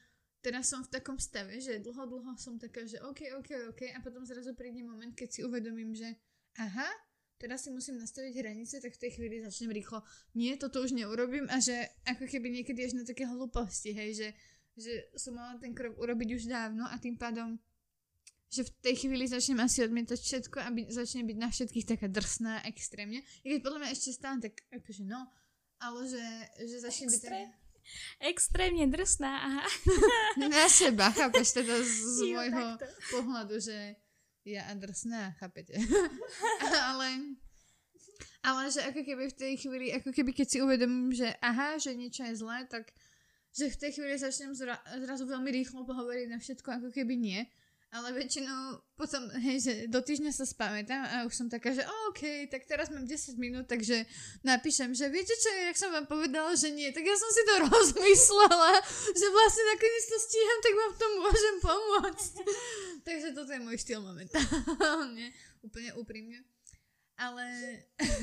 teraz 0.45 0.69
som 0.69 0.85
v 0.85 0.93
takom 0.93 1.17
stave, 1.17 1.57
že 1.57 1.81
dlho, 1.81 2.05
dlho 2.05 2.37
som 2.37 2.61
taká, 2.61 2.85
že 2.85 3.01
OK, 3.01 3.33
OK, 3.41 3.73
OK 3.73 3.89
a 3.97 3.99
potom 4.05 4.29
zrazu 4.29 4.53
príde 4.53 4.85
moment, 4.85 5.17
keď 5.17 5.29
si 5.33 5.41
uvedomím, 5.41 5.97
že 5.97 6.21
aha, 6.61 6.85
teraz 7.41 7.65
si 7.65 7.73
musím 7.73 7.97
nastaviť 7.97 8.45
hranice, 8.45 8.77
tak 8.85 8.93
v 8.93 9.03
tej 9.09 9.11
chvíli 9.17 9.41
začnem 9.41 9.73
rýchlo, 9.73 10.05
nie, 10.37 10.53
toto 10.61 10.85
už 10.85 10.93
neurobím 10.93 11.49
a 11.49 11.65
že 11.65 11.89
ako 12.05 12.29
keby 12.29 12.61
niekedy 12.61 12.85
až 12.85 12.93
na 12.93 13.09
také 13.09 13.25
hlúposti, 13.25 13.97
hej, 13.97 14.11
že, 14.13 14.29
že 14.77 14.93
som 15.17 15.33
mala 15.33 15.57
ten 15.57 15.73
krok 15.73 15.97
urobiť 15.97 16.29
už 16.37 16.45
dávno 16.45 16.85
a 16.85 17.01
tým 17.01 17.17
pádom 17.17 17.57
že 18.53 18.63
v 18.67 18.71
tej 18.85 18.95
chvíli 19.05 19.25
začnem 19.27 19.59
asi 19.63 19.83
odmietať 19.83 20.19
všetko 20.21 20.57
a 20.63 20.69
by, 20.71 20.83
začne 20.87 21.27
byť 21.27 21.37
na 21.39 21.49
všetkých 21.51 21.87
taká 21.91 22.07
drsná 22.07 22.63
extrémne. 22.71 23.25
I 23.43 23.57
keď 23.57 23.61
podľa 23.67 23.79
mňa 23.83 23.91
ešte 23.91 24.11
stále 24.15 24.39
tak 24.39 24.55
akože 24.71 25.03
no, 25.03 25.27
ale 25.83 26.01
že, 26.07 26.25
že 26.63 26.77
začne 26.85 27.07
byť 27.11 27.23
tak... 27.25 27.51
Extrémne 28.25 28.89
drsná, 28.89 29.33
aha. 29.45 29.65
Na 30.41 30.73
seba, 30.73 31.13
chápeš, 31.13 31.53
teda 31.53 31.77
z, 31.85 31.93
z 32.01 32.19
jo, 32.33 32.41
môjho 32.41 32.65
takto. 32.81 33.13
pohľadu, 33.13 33.55
že 33.61 34.01
ja 34.49 34.69
a 34.69 34.73
drsná, 34.73 35.37
chápete. 35.37 35.77
ale, 36.89 37.37
ale 38.41 38.61
že 38.73 38.81
ako 38.89 39.01
keby 39.05 39.25
v 39.29 39.37
tej 39.37 39.53
chvíli, 39.61 39.87
ako 39.93 40.17
keby 40.17 40.33
keď 40.33 40.47
si 40.49 40.59
uvedomím, 40.65 41.13
že 41.13 41.29
aha, 41.45 41.77
že 41.77 41.93
niečo 41.93 42.25
je 42.25 42.41
zlé, 42.41 42.65
tak 42.69 42.89
že 43.55 43.71
v 43.71 43.81
tej 43.81 43.91
chvíli 44.01 44.17
začnem 44.19 44.57
zra, 44.57 44.81
zrazu 45.05 45.29
veľmi 45.29 45.53
rýchlo 45.53 45.87
pohovoriť 45.87 46.27
na 46.27 46.39
všetko, 46.41 46.69
ako 46.81 46.89
keby 46.91 47.15
nie 47.21 47.41
ale 47.95 48.11
väčšinou 48.11 48.83
potom, 48.99 49.23
hej, 49.39 49.63
že 49.63 49.73
do 49.87 50.03
týždňa 50.03 50.35
sa 50.35 50.43
spamätám 50.43 50.99
a 50.99 51.17
už 51.31 51.35
som 51.35 51.47
taká, 51.47 51.71
že 51.71 51.87
OK, 52.11 52.51
tak 52.51 52.67
teraz 52.67 52.91
mám 52.91 53.07
10 53.07 53.39
minút, 53.39 53.71
takže 53.71 54.03
napíšem, 54.43 54.91
že 54.99 55.07
viete 55.07 55.31
čo, 55.39 55.47
jak 55.71 55.79
som 55.79 55.95
vám 55.95 56.11
povedala, 56.11 56.59
že 56.59 56.75
nie, 56.75 56.91
tak 56.91 57.07
ja 57.07 57.15
som 57.15 57.31
si 57.31 57.43
to 57.47 57.55
rozmyslela, 57.71 58.83
že 59.15 59.27
vlastne 59.31 59.65
nakoniec 59.71 60.05
to 60.11 60.19
stíham, 60.27 60.59
tak 60.59 60.75
vám 60.75 60.91
v 60.91 61.01
tom 61.01 61.13
môžem 61.23 61.57
pomôcť. 61.63 62.33
takže 63.07 63.29
toto 63.31 63.51
je 63.55 63.63
môj 63.63 63.79
štýl 63.79 64.03
momentálne, 64.03 65.31
úplne 65.67 65.91
úprimne. 65.95 66.43
Ale 67.15 67.47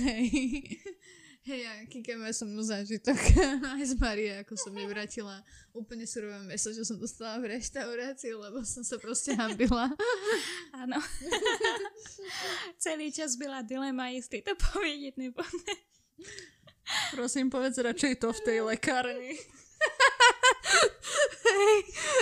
hej, 0.03 0.27
Hej, 1.41 1.65
ja 1.65 1.73
Kika 1.89 2.21
má 2.21 2.29
som 2.29 2.45
mnou 2.45 2.61
zážitok 2.61 3.17
aj 3.73 3.81
z 3.81 3.93
Marie, 3.97 4.29
ako 4.45 4.53
som 4.53 4.77
nevrátila 4.77 5.41
úplne 5.73 6.05
surové 6.05 6.37
meso, 6.45 6.69
čo 6.69 6.85
som 6.85 7.01
dostala 7.01 7.41
v 7.41 7.57
reštaurácii, 7.57 8.37
lebo 8.37 8.61
som 8.61 8.85
sa 8.85 9.01
proste 9.01 9.33
hambila. 9.33 9.89
Áno. 10.85 11.01
Celý 12.85 13.09
čas 13.09 13.41
byla 13.41 13.65
dilema, 13.65 14.13
jestli 14.13 14.45
to 14.45 14.53
povedieť 14.53 15.17
nebo 15.17 15.41
ne. 15.41 15.75
Prosím, 17.09 17.49
povedz 17.49 17.81
radšej 17.81 18.21
to 18.21 18.29
v 18.29 18.43
tej 18.45 18.57
lekárni. 18.61 19.33
Hej, 21.41 21.77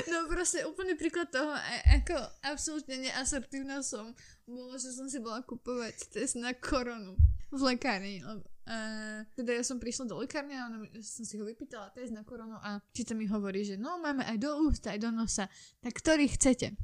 no 0.08 0.32
proste 0.32 0.64
úplný 0.64 0.96
príklad 0.96 1.28
toho, 1.28 1.52
ako 1.92 2.16
absolútne 2.48 3.04
neasertívna 3.04 3.84
som, 3.84 4.16
bolo, 4.48 4.80
že 4.80 4.96
som 4.96 5.12
si 5.12 5.20
bola 5.20 5.44
kupovať 5.44 6.08
test 6.08 6.40
na 6.40 6.56
koronu 6.56 7.20
v 7.52 7.62
lekárni, 7.76 8.22
lebo 8.24 8.46
Uh, 8.70 9.26
teda 9.34 9.58
ja 9.58 9.66
som 9.66 9.82
prišla 9.82 10.06
do 10.06 10.22
lekárne 10.22 10.54
a 10.54 10.70
ona, 10.70 10.86
som 11.02 11.26
si 11.26 11.42
ho 11.42 11.44
vypýtala 11.50 11.90
test 11.90 12.14
na 12.14 12.22
koronu 12.22 12.54
a 12.62 12.78
čiže 12.94 13.18
mi 13.18 13.26
hovorí, 13.26 13.66
že 13.66 13.82
no 13.82 13.98
máme 13.98 14.22
aj 14.22 14.38
do 14.38 14.62
úst, 14.62 14.86
aj 14.86 15.02
do 15.02 15.10
nosa, 15.10 15.50
tak 15.82 15.98
ktorý 15.98 16.30
chcete? 16.30 16.78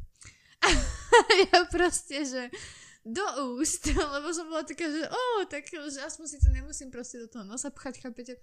A 0.66 1.30
ja 1.46 1.62
proste, 1.70 2.26
že 2.26 2.50
do 3.06 3.22
úst, 3.54 3.86
lebo 4.18 4.34
som 4.34 4.50
bola 4.50 4.66
taká, 4.66 4.90
že 4.90 5.06
o, 5.06 5.46
tak 5.46 5.70
že 5.70 6.02
aspoň 6.02 6.26
si 6.26 6.42
to 6.42 6.50
nemusím 6.50 6.90
proste 6.90 7.22
do 7.22 7.30
toho 7.30 7.46
nosa 7.46 7.70
pchať, 7.70 8.02
chápete? 8.02 8.42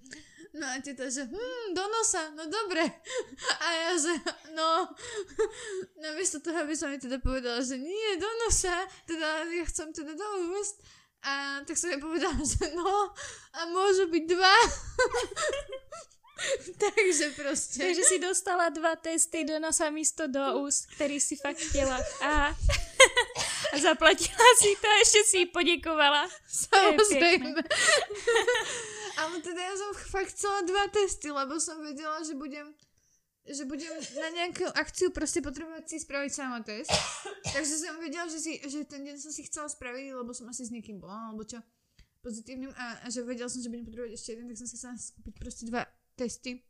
No 0.54 0.62
a 0.62 0.78
teta, 0.78 1.10
že 1.10 1.26
hm, 1.26 1.74
do 1.74 1.82
nosa, 1.82 2.30
no 2.38 2.46
dobre. 2.46 2.86
A 3.64 3.66
ja, 3.74 3.90
že 3.98 4.14
no, 4.54 4.86
namiesto 5.98 6.38
toho, 6.38 6.62
aby 6.62 6.78
som 6.78 6.94
mi 6.94 7.02
teda 7.02 7.18
povedala, 7.18 7.58
že 7.58 7.74
nie, 7.74 8.22
do 8.22 8.30
nosa, 8.46 8.86
teda 9.10 9.50
ja 9.50 9.64
chcem 9.66 9.90
teda 9.90 10.14
do 10.14 10.28
úst, 10.54 10.78
a 11.22 11.62
tak 11.62 11.78
som 11.78 11.90
jej 11.90 12.02
povedala, 12.02 12.34
že 12.42 12.74
no, 12.74 13.14
a 13.54 13.60
môžu 13.70 14.10
byť 14.10 14.24
dva. 14.26 14.56
Takže 16.82 17.26
proste. 17.38 17.78
Takže 17.78 18.02
si 18.02 18.18
dostala 18.18 18.66
dva 18.74 18.98
testy 18.98 19.46
do 19.46 19.62
nosa 19.62 19.90
místo 19.94 20.26
do 20.26 20.66
úst, 20.66 20.90
ktorý 20.98 21.22
si 21.22 21.38
fakt 21.38 21.62
chtěla. 21.62 21.94
A, 22.26 22.50
a 23.72 23.74
zaplatila 23.78 24.48
si 24.58 24.74
to, 24.74 24.88
ešte 25.06 25.20
si 25.22 25.40
poděkovala. 25.46 26.26
Samozrejme. 26.50 27.62
Ale 29.22 29.36
teda 29.46 29.60
ja 29.62 29.74
som 29.78 29.90
fakt 29.94 30.34
chcela 30.34 30.66
dva 30.66 30.90
testy, 30.90 31.30
lebo 31.30 31.62
som 31.62 31.78
vedela, 31.78 32.18
že 32.26 32.34
budem 32.34 32.74
že 33.42 33.66
budem 33.66 33.90
na 34.22 34.28
nejakú 34.38 34.70
akciu 34.78 35.10
proste 35.10 35.42
potrebovať 35.42 35.84
si 35.90 35.96
spraviť 35.98 36.30
sama 36.30 36.62
test. 36.62 36.90
Takže 37.42 37.74
som 37.74 37.98
vedela, 37.98 38.30
že, 38.30 38.38
si, 38.38 38.52
že 38.62 38.86
ten 38.86 39.02
deň 39.02 39.18
som 39.18 39.34
si 39.34 39.42
chcela 39.46 39.66
spraviť, 39.66 40.14
lebo 40.14 40.30
som 40.30 40.46
asi 40.46 40.62
s 40.62 40.70
niekým 40.70 41.02
bola, 41.02 41.30
alebo 41.30 41.42
čo 41.42 41.58
pozitívnym 42.22 42.70
a, 42.78 43.02
a 43.02 43.06
že 43.10 43.26
vedela 43.26 43.50
som, 43.50 43.58
že 43.58 43.66
budem 43.66 43.82
potrebovať 43.82 44.14
ešte 44.14 44.38
jeden, 44.38 44.46
tak 44.46 44.56
som 44.62 44.68
si 44.70 44.76
chcela 44.78 44.94
skúpiť 44.94 45.34
proste 45.34 45.64
dva 45.66 45.82
testy. 46.14 46.62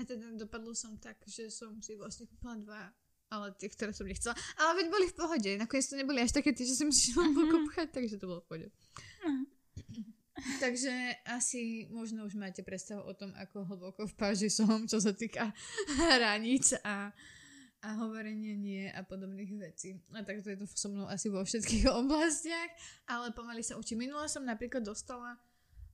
A 0.00 0.08
teda 0.08 0.32
dopadlo 0.32 0.72
som 0.72 0.96
tak, 0.96 1.20
že 1.28 1.52
som 1.52 1.76
si 1.84 1.92
vlastne 1.92 2.24
kúpila 2.24 2.56
dva, 2.56 2.88
ale 3.28 3.52
tie, 3.60 3.68
ktoré 3.68 3.92
som 3.92 4.08
nechcela. 4.08 4.32
Ale 4.56 4.80
veď 4.80 4.86
boli 4.88 5.06
v 5.12 5.18
pohode, 5.20 5.50
nakoniec 5.60 5.84
to 5.84 6.00
neboli 6.00 6.24
až 6.24 6.32
také 6.32 6.56
tie, 6.56 6.64
že 6.64 6.80
som 6.80 6.88
si 6.88 7.12
hlboko 7.12 7.68
pchať, 7.68 7.92
takže 7.92 8.16
to 8.16 8.24
bolo 8.24 8.40
v 8.40 8.48
pohode. 8.48 8.68
Uh-huh. 9.28 9.44
Takže 10.62 10.92
asi 11.28 11.88
možno 11.90 12.24
už 12.24 12.34
máte 12.36 12.64
predstavu 12.64 13.04
o 13.04 13.14
tom, 13.14 13.32
ako 13.36 13.64
hlboko 13.64 14.06
v 14.06 14.14
páži 14.16 14.48
som, 14.48 14.86
čo 14.86 15.00
sa 15.00 15.12
týka 15.12 15.52
hraníc 16.00 16.76
a, 16.84 17.12
a 17.80 17.88
hovorenie 18.00 18.56
nie 18.56 18.88
a 18.88 19.04
podobných 19.04 19.52
vecí. 19.60 20.00
A 20.12 20.24
tak 20.24 20.44
to 20.44 20.52
je 20.52 20.58
to 20.60 20.66
so 20.68 20.88
mnou 20.88 21.06
asi 21.08 21.28
vo 21.28 21.44
všetkých 21.44 21.88
oblastiach, 22.00 22.70
ale 23.08 23.32
pomaly 23.32 23.64
sa 23.64 23.76
učím. 23.76 24.08
Minula 24.08 24.28
som 24.28 24.44
napríklad 24.44 24.84
dostala 24.84 25.36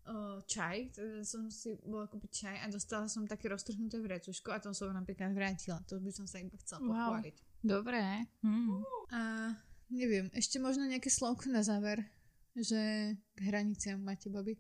uh, 0.07 0.39
čaj, 0.47 0.95
teda 0.95 1.23
som 1.27 1.51
si 1.51 1.75
bola 1.83 2.07
kúpiť 2.07 2.31
čaj 2.31 2.57
a 2.63 2.67
dostala 2.71 3.11
som 3.11 3.27
také 3.27 3.51
roztrhnuté 3.51 3.99
vrecuško 3.99 4.55
a 4.55 4.63
to 4.63 4.71
som 4.73 4.95
napríklad 4.95 5.35
vrátila. 5.35 5.83
To 5.91 5.99
by 5.99 6.11
som 6.15 6.27
sa 6.27 6.39
iba 6.39 6.55
chcela 6.63 6.81
wow. 6.83 6.89
pochváliť. 6.91 7.37
Dobre. 7.67 8.03
Hmm. 8.47 8.83
A 9.11 9.21
neviem, 9.91 10.31
ešte 10.35 10.63
možno 10.63 10.87
nejaké 10.87 11.11
slovko 11.11 11.51
na 11.51 11.67
záver 11.67 12.03
že 12.62 13.11
k 13.35 13.40
hraniciam 13.40 14.05
máte, 14.05 14.31
babi? 14.31 14.57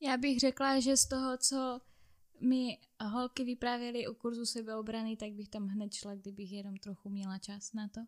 Já 0.00 0.16
bych 0.16 0.40
řekla, 0.40 0.80
že 0.80 0.96
z 0.96 1.06
toho, 1.06 1.38
co 1.38 1.80
mi 2.40 2.78
holky 3.00 3.44
vyprávěly 3.44 4.08
u 4.08 4.14
kurzu 4.14 4.46
sebeobrany, 4.46 5.16
tak 5.16 5.32
bych 5.32 5.48
tam 5.48 5.66
hned 5.66 5.94
šla, 5.94 6.14
kdybych 6.14 6.52
jenom 6.52 6.76
trochu 6.76 7.08
měla 7.08 7.38
čas 7.38 7.72
na 7.72 7.88
to. 7.88 8.00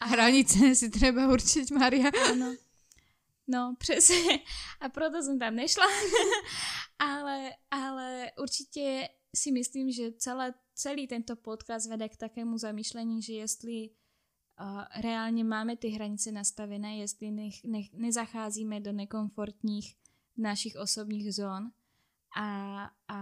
A 0.00 0.06
hranice 0.06 0.74
si 0.74 0.90
treba 0.90 1.30
určiť, 1.30 1.70
Maria. 1.70 2.10
Ano. 2.30 2.54
No, 3.46 3.74
přesně. 3.78 4.40
A 4.80 4.88
proto 4.88 5.22
jsem 5.22 5.38
tam 5.38 5.54
nešla. 5.54 5.84
ale, 6.98 7.52
ale 7.70 8.30
určitě 8.40 9.08
si 9.36 9.52
myslím, 9.52 9.92
že 9.92 10.12
celé, 10.12 10.54
celý 10.74 11.06
tento 11.06 11.36
podcast 11.36 11.88
vede 11.88 12.08
k 12.08 12.16
takému 12.16 12.58
zamýšlení, 12.58 13.22
že 13.22 13.32
jestli 13.32 13.90
reálne 15.00 15.44
máme 15.44 15.76
ty 15.76 15.88
hranice 15.88 16.32
nastavené, 16.32 16.96
jestli 16.96 17.30
nech, 17.30 17.64
nech, 17.64 17.92
nezacházíme 17.92 18.80
do 18.80 18.92
nekomfortních 18.92 19.96
našich 20.36 20.76
osobních 20.76 21.34
zón 21.34 21.72
a, 22.36 22.84
a 23.08 23.18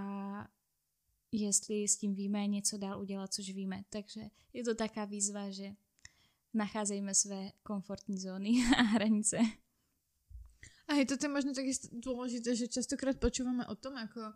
jestli 1.33 1.88
s 1.88 1.97
tím 1.97 2.14
víme 2.14 2.47
něco 2.47 2.79
dál 2.79 3.01
udělat, 3.01 3.33
což 3.33 3.51
víme. 3.51 3.83
Takže 3.90 4.21
je 4.53 4.64
to 4.64 4.75
taká 4.75 5.05
výzva, 5.05 5.51
že 5.51 5.73
nacházejme 6.55 7.14
své 7.14 7.51
komfortní 7.62 8.19
zóny 8.19 8.51
a 8.79 8.83
hranice. 8.83 9.38
A 10.88 10.95
je 10.95 11.07
to 11.07 11.14
je 11.23 11.31
možno 11.31 11.55
také 11.55 11.71
dôležité, 12.03 12.59
že 12.59 12.66
častokrát 12.66 13.14
počúvame 13.14 13.62
o 13.71 13.79
tom, 13.79 13.95
ako 13.95 14.35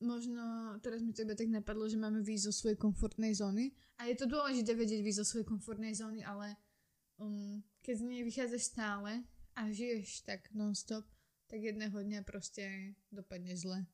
možno, 0.00 0.76
teraz 0.84 1.00
mi 1.00 1.12
to 1.12 1.24
iba 1.24 1.32
tak 1.32 1.48
napadlo, 1.48 1.88
že 1.88 1.96
máme 1.96 2.20
výjsť 2.20 2.46
zo 2.50 2.52
svojej 2.52 2.78
komfortnej 2.78 3.32
zóny. 3.32 3.72
A 3.96 4.08
je 4.08 4.16
to 4.16 4.28
dôležité 4.28 4.76
vedieť 4.76 5.00
výjsť 5.00 5.20
zo 5.24 5.26
svojej 5.26 5.46
komfortnej 5.48 5.92
zóny, 5.96 6.20
ale 6.20 6.56
um, 7.16 7.64
keď 7.80 7.94
z 8.00 8.04
nej 8.04 8.22
vychádzaš 8.24 8.62
stále 8.76 9.24
a 9.56 9.60
žiješ 9.72 10.28
tak 10.28 10.52
non-stop, 10.52 11.04
tak 11.46 11.62
jedného 11.62 11.96
dňa 11.96 12.20
proste 12.26 12.94
dopadne 13.08 13.56
zle. 13.56 13.86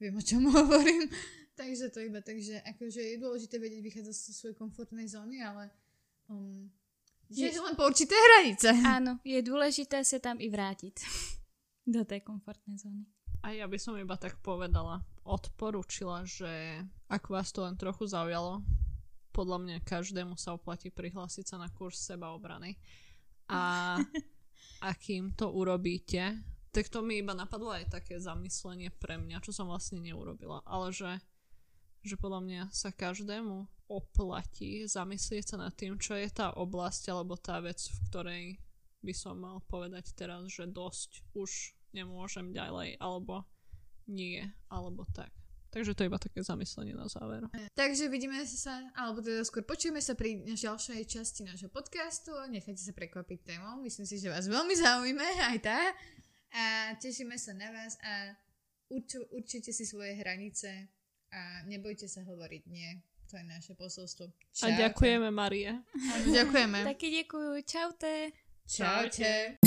Viem, 0.00 0.16
o 0.16 0.22
čom 0.24 0.48
hovorím. 0.56 1.10
takže 1.58 1.92
to 1.92 2.00
iba 2.00 2.24
tak, 2.24 2.40
že 2.40 2.58
akože 2.64 3.00
je 3.02 3.16
dôležité 3.20 3.60
vedieť 3.60 3.82
vychádzať 3.84 4.14
zo 4.14 4.32
svojej 4.32 4.56
komfortnej 4.56 5.04
zóny, 5.04 5.44
ale 5.44 5.68
um, 6.32 6.70
je 7.32 7.48
len 7.48 7.74
po 7.76 7.88
určité 7.88 8.12
hranice. 8.12 8.68
Áno, 8.84 9.16
je 9.24 9.40
dôležité 9.40 10.04
sa 10.04 10.20
tam 10.20 10.36
i 10.36 10.52
vrátiť 10.52 10.96
do 11.94 12.04
tej 12.04 12.20
komfortnej 12.24 12.76
zóny. 12.76 13.04
A 13.42 13.50
ja 13.50 13.66
by 13.66 13.74
som 13.74 13.98
iba 13.98 14.14
tak 14.14 14.38
povedala, 14.38 15.02
odporúčila, 15.26 16.22
že 16.22 16.78
ak 17.10 17.26
vás 17.26 17.50
to 17.50 17.66
len 17.66 17.74
trochu 17.74 18.06
zaujalo, 18.06 18.62
podľa 19.34 19.58
mňa 19.58 19.76
každému 19.82 20.38
sa 20.38 20.54
oplatí 20.54 20.94
prihlásiť 20.94 21.50
sa 21.50 21.56
na 21.58 21.66
kurz 21.72 21.98
sebaobrany. 22.06 22.78
A 23.50 23.98
akým 24.94 25.34
to 25.34 25.50
urobíte, 25.50 26.38
tak 26.70 26.86
to 26.86 27.02
mi 27.02 27.18
iba 27.18 27.34
napadlo 27.34 27.74
aj 27.74 27.90
také 27.90 28.22
zamyslenie 28.22 28.94
pre 28.94 29.18
mňa, 29.18 29.42
čo 29.42 29.50
som 29.50 29.66
vlastne 29.66 29.98
neurobila. 29.98 30.62
Ale 30.62 30.94
že, 30.94 31.18
že 32.06 32.14
podľa 32.14 32.40
mňa 32.46 32.62
sa 32.70 32.94
každému 32.94 33.90
oplatí 33.90 34.86
zamyslieť 34.86 35.44
sa 35.52 35.56
nad 35.60 35.74
tým, 35.74 35.98
čo 35.98 36.14
je 36.16 36.30
tá 36.30 36.54
oblasť 36.54 37.10
alebo 37.10 37.36
tá 37.36 37.58
vec, 37.58 37.76
v 37.76 37.98
ktorej 38.08 38.44
by 39.02 39.12
som 39.12 39.34
mal 39.42 39.60
povedať 39.66 40.14
teraz, 40.14 40.46
že 40.48 40.70
dosť 40.70 41.26
už 41.34 41.74
nemôžem 41.92 42.50
ďalej, 42.50 42.96
alebo 42.98 43.44
nie, 44.08 44.42
alebo 44.68 45.06
tak. 45.14 45.30
Takže 45.72 45.96
to 45.96 46.04
je 46.04 46.10
iba 46.12 46.20
také 46.20 46.44
zamyslenie 46.44 46.92
na 46.92 47.08
záver. 47.08 47.48
Takže 47.72 48.12
vidíme 48.12 48.36
sa, 48.44 48.92
alebo 48.92 49.24
teda 49.24 49.40
skôr 49.40 49.64
počujeme 49.64 50.04
sa 50.04 50.12
pri 50.12 50.44
ďalšej 50.44 51.00
časti 51.08 51.48
nášho 51.48 51.72
podcastu. 51.72 52.36
Nechajte 52.52 52.84
sa 52.84 52.92
prekvapiť 52.92 53.56
témou. 53.56 53.80
Myslím 53.80 54.04
si, 54.04 54.20
že 54.20 54.28
vás 54.28 54.52
veľmi 54.52 54.74
zaujíma 54.76 55.48
aj 55.48 55.58
tá. 55.64 55.80
A 56.52 56.92
tešíme 57.00 57.40
sa 57.40 57.56
na 57.56 57.72
vás 57.72 57.96
a 58.04 58.36
urč- 58.92 59.24
určite 59.32 59.72
si 59.72 59.88
svoje 59.88 60.12
hranice 60.20 60.92
a 61.32 61.64
nebojte 61.64 62.04
sa 62.04 62.20
hovoriť 62.20 62.62
nie. 62.68 63.00
To 63.32 63.40
je 63.40 63.44
naše 63.48 63.72
posolstvo. 63.72 64.28
Čaute. 64.52 64.68
A 64.68 64.76
ďakujeme, 64.76 65.32
Marie. 65.40 65.72
Áno, 65.88 66.26
ďakujeme. 66.28 66.84
Taky 66.84 67.08
ďakujú. 67.24 67.50
Čaute. 67.64 68.12
Čaute. 68.68 69.61